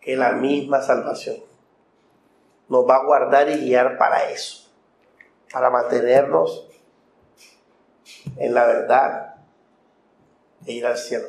[0.00, 1.49] que la misma salvación.
[2.70, 4.70] Nos va a guardar y guiar para eso.
[5.52, 6.68] Para mantenernos
[8.36, 9.34] en la verdad
[10.64, 11.26] e ir al cielo.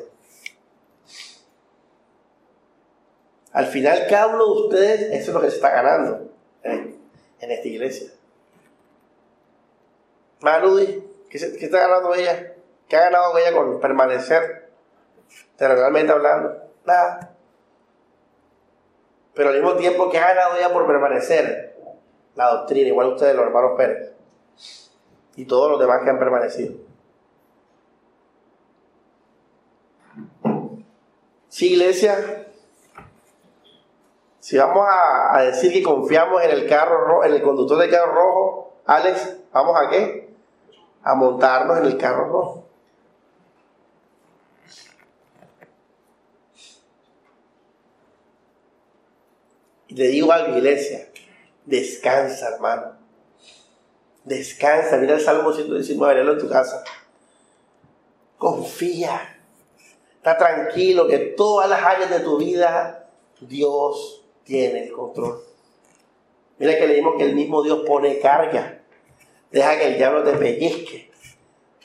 [3.52, 6.30] Al final cada uno de ustedes, eso es lo que se está ganando
[6.62, 6.96] en
[7.38, 8.10] esta iglesia.
[10.40, 12.54] Maludy, ¿qué, ¿qué está ganando ella?
[12.88, 14.70] ¿Qué ha ganado ella con permanecer?
[15.58, 17.31] Realmente hablando, nada.
[19.34, 21.76] Pero al mismo tiempo, ¿qué ha ganado ella por permanecer?
[22.34, 24.12] La doctrina, igual ustedes, los hermanos Pérez.
[25.36, 26.74] Y todos los demás que han permanecido.
[31.48, 32.46] Sí, iglesia,
[34.42, 38.12] si vamos a, decir que confiamos en el carro rojo, en el conductor del carro
[38.12, 40.34] rojo, Alex, ¿vamos a qué?
[41.02, 42.61] A montarnos en el carro rojo.
[49.94, 51.08] Le digo a la iglesia,
[51.64, 52.96] descansa, hermano.
[54.24, 56.84] Descansa, mira el Salmo 119, léelo en tu casa.
[58.38, 59.38] Confía.
[60.16, 63.08] Está tranquilo que todas las áreas de tu vida
[63.40, 65.42] Dios tiene el control.
[66.58, 68.82] Mira que leímos que el mismo Dios pone carga.
[69.50, 71.10] Deja que el diablo te pellizque.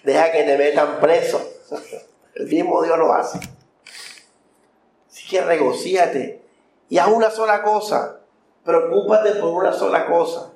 [0.03, 1.41] Deja que te metan preso.
[2.35, 3.39] El mismo Dios lo hace.
[5.09, 6.46] Así que regocíate.
[6.89, 8.19] Y haz una sola cosa.
[8.63, 10.51] Preocúpate por una sola cosa.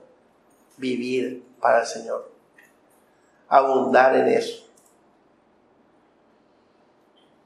[0.77, 2.31] Vivir para el Señor.
[3.47, 4.65] Abundar en eso.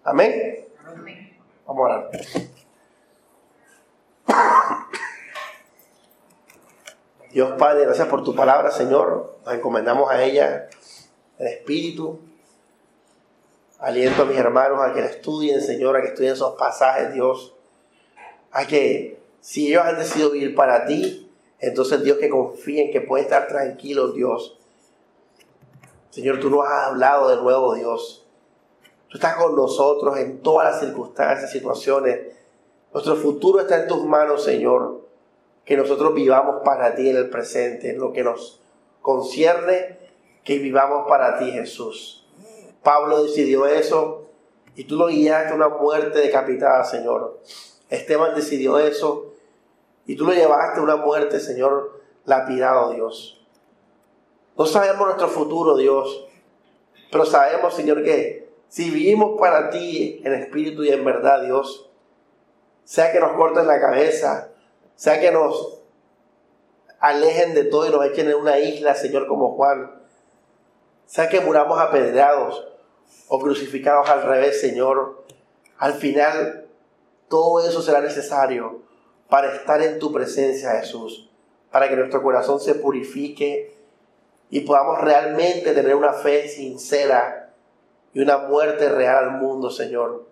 [0.04, 0.66] Amén.
[1.66, 2.12] Vamos a orar.
[7.32, 9.40] Dios Padre, gracias por tu palabra, Señor.
[9.46, 10.70] Nos encomendamos a ella
[11.38, 12.20] el Espíritu.
[13.80, 17.54] Aliento a mis hermanos a que la estudien, Señor, a que estudien esos pasajes, Dios.
[18.56, 21.30] A que si ellos han decidido vivir para ti,
[21.60, 24.58] entonces Dios que confíen, que pueden estar tranquilos, Dios.
[26.10, 28.26] Señor, tú nos has hablado de nuevo, Dios.
[29.10, 32.20] Tú estás con nosotros en todas las circunstancias, situaciones.
[32.94, 35.06] Nuestro futuro está en tus manos, Señor
[35.66, 38.62] que nosotros vivamos para ti en el presente, en lo que nos
[39.02, 39.98] concierne,
[40.44, 42.28] que vivamos para ti, Jesús.
[42.84, 44.28] Pablo decidió eso
[44.76, 47.40] y tú lo guiaste a una muerte decapitada, Señor.
[47.90, 49.34] Esteban decidió eso
[50.06, 53.46] y tú lo llevaste a una muerte, Señor, lapidado, Dios.
[54.58, 56.28] No sabemos nuestro futuro, Dios,
[57.12, 61.90] pero sabemos, Señor, que si vivimos para ti en espíritu y en verdad, Dios,
[62.84, 64.50] sea que nos corten la cabeza,
[64.96, 65.80] sea que nos
[67.00, 69.92] alejen de todo y nos echen en una isla, Señor, como Juan.
[71.06, 72.68] Sea que muramos apedreados
[73.28, 75.24] o crucificados al revés, Señor.
[75.78, 76.65] Al final,
[77.28, 78.82] todo eso será necesario
[79.30, 81.30] para estar en tu presencia, Jesús.
[81.72, 83.76] Para que nuestro corazón se purifique
[84.50, 87.54] y podamos realmente tener una fe sincera
[88.14, 90.26] y una muerte real al mundo, Señor.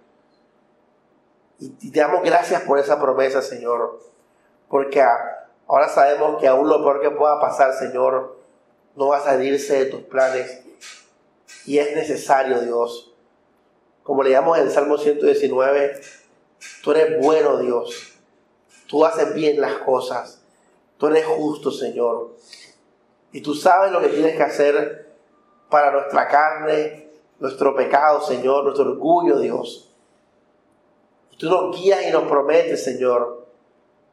[1.59, 4.13] Y te damos gracias por esa promesa, Señor
[4.73, 5.03] porque
[5.67, 8.39] ahora sabemos que aún lo peor que pueda pasar, Señor,
[8.95, 10.63] no va a salirse de tus planes.
[11.67, 13.13] Y es necesario, Dios.
[14.01, 16.01] Como leíamos en el Salmo 119,
[16.83, 18.13] tú eres bueno, Dios.
[18.87, 20.43] Tú haces bien las cosas.
[20.97, 22.35] Tú eres justo, Señor.
[23.31, 25.15] Y tú sabes lo que tienes que hacer
[25.69, 27.09] para nuestra carne,
[27.39, 29.91] nuestro pecado, Señor, nuestro orgullo, Dios.
[31.37, 33.47] Tú nos guías y nos prometes, Señor,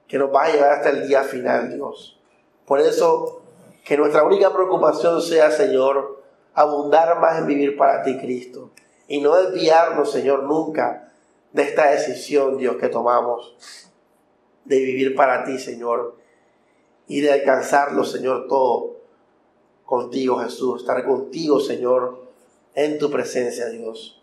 [0.08, 2.18] que nos va a llevar hasta el día final, Dios.
[2.64, 3.42] Por eso,
[3.84, 6.22] que nuestra única preocupación sea, Señor,
[6.54, 8.70] abundar más en vivir para ti, Cristo.
[9.06, 11.09] Y no desviarnos, Señor, nunca
[11.52, 13.56] de esta decisión, Dios, que tomamos
[14.64, 16.16] de vivir para ti, Señor.
[17.06, 18.96] Y de alcanzarlo, Señor, todo
[19.84, 20.82] contigo, Jesús.
[20.82, 22.26] Estar contigo, Señor,
[22.74, 24.22] en tu presencia, Dios.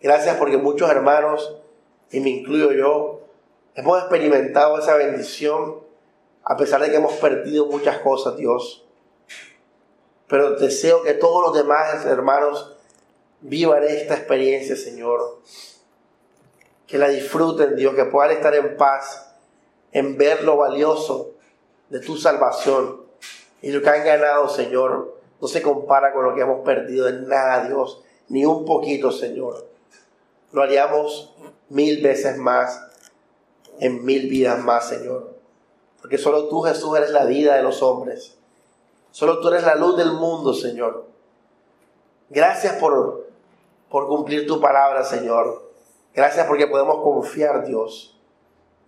[0.00, 1.56] Gracias porque muchos hermanos,
[2.10, 3.20] y me incluyo yo,
[3.74, 5.86] hemos experimentado esa bendición
[6.48, 8.84] a pesar de que hemos perdido muchas cosas, Dios.
[10.28, 12.74] Pero deseo que todos los demás hermanos
[13.40, 15.40] vivan esta experiencia, Señor.
[16.88, 19.36] Que la disfruten, Dios, que puedan estar en paz,
[19.92, 21.34] en ver lo valioso
[21.88, 23.02] de tu salvación.
[23.62, 27.28] Y lo que han ganado, Señor, no se compara con lo que hemos perdido en
[27.28, 29.68] nada, Dios, ni un poquito, Señor
[30.52, 31.34] lo haríamos
[31.68, 32.82] mil veces más,
[33.80, 35.34] en mil vidas más, Señor.
[36.00, 38.36] Porque solo tú, Jesús, eres la vida de los hombres.
[39.10, 41.06] Solo tú eres la luz del mundo, Señor.
[42.30, 43.26] Gracias por,
[43.90, 45.67] por cumplir tu palabra, Señor.
[46.14, 48.18] Gracias porque podemos confiar, Dios.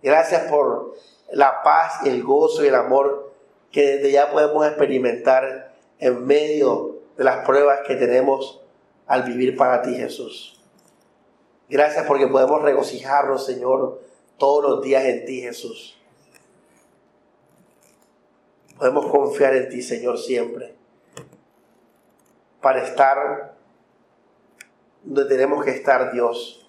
[0.01, 0.95] Gracias por
[1.31, 3.31] la paz el gozo y el amor
[3.71, 8.61] que desde ya podemos experimentar en medio de las pruebas que tenemos
[9.07, 10.59] al vivir para ti, Jesús.
[11.69, 14.01] Gracias porque podemos regocijarnos, Señor,
[14.37, 15.97] todos los días en ti, Jesús.
[18.77, 20.73] Podemos confiar en ti, Señor, siempre.
[22.61, 23.53] Para estar
[25.03, 26.60] donde tenemos que estar, Dios.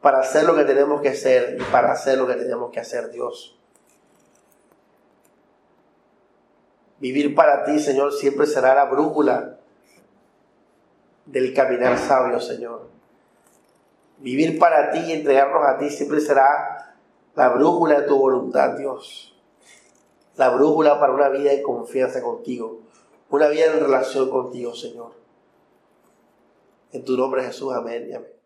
[0.00, 3.10] Para hacer lo que tenemos que hacer y para hacer lo que tenemos que hacer,
[3.10, 3.58] Dios.
[7.00, 9.58] Vivir para ti, Señor, siempre será la brújula
[11.26, 12.88] del caminar sabio, Señor.
[14.18, 16.96] Vivir para ti y entregarnos a ti siempre será
[17.36, 19.36] la brújula de tu voluntad, Dios.
[20.36, 22.80] La brújula para una vida de confianza contigo.
[23.30, 25.12] Una vida en relación contigo, Señor.
[26.92, 27.72] En tu nombre, Jesús.
[27.74, 28.37] Amén y amén.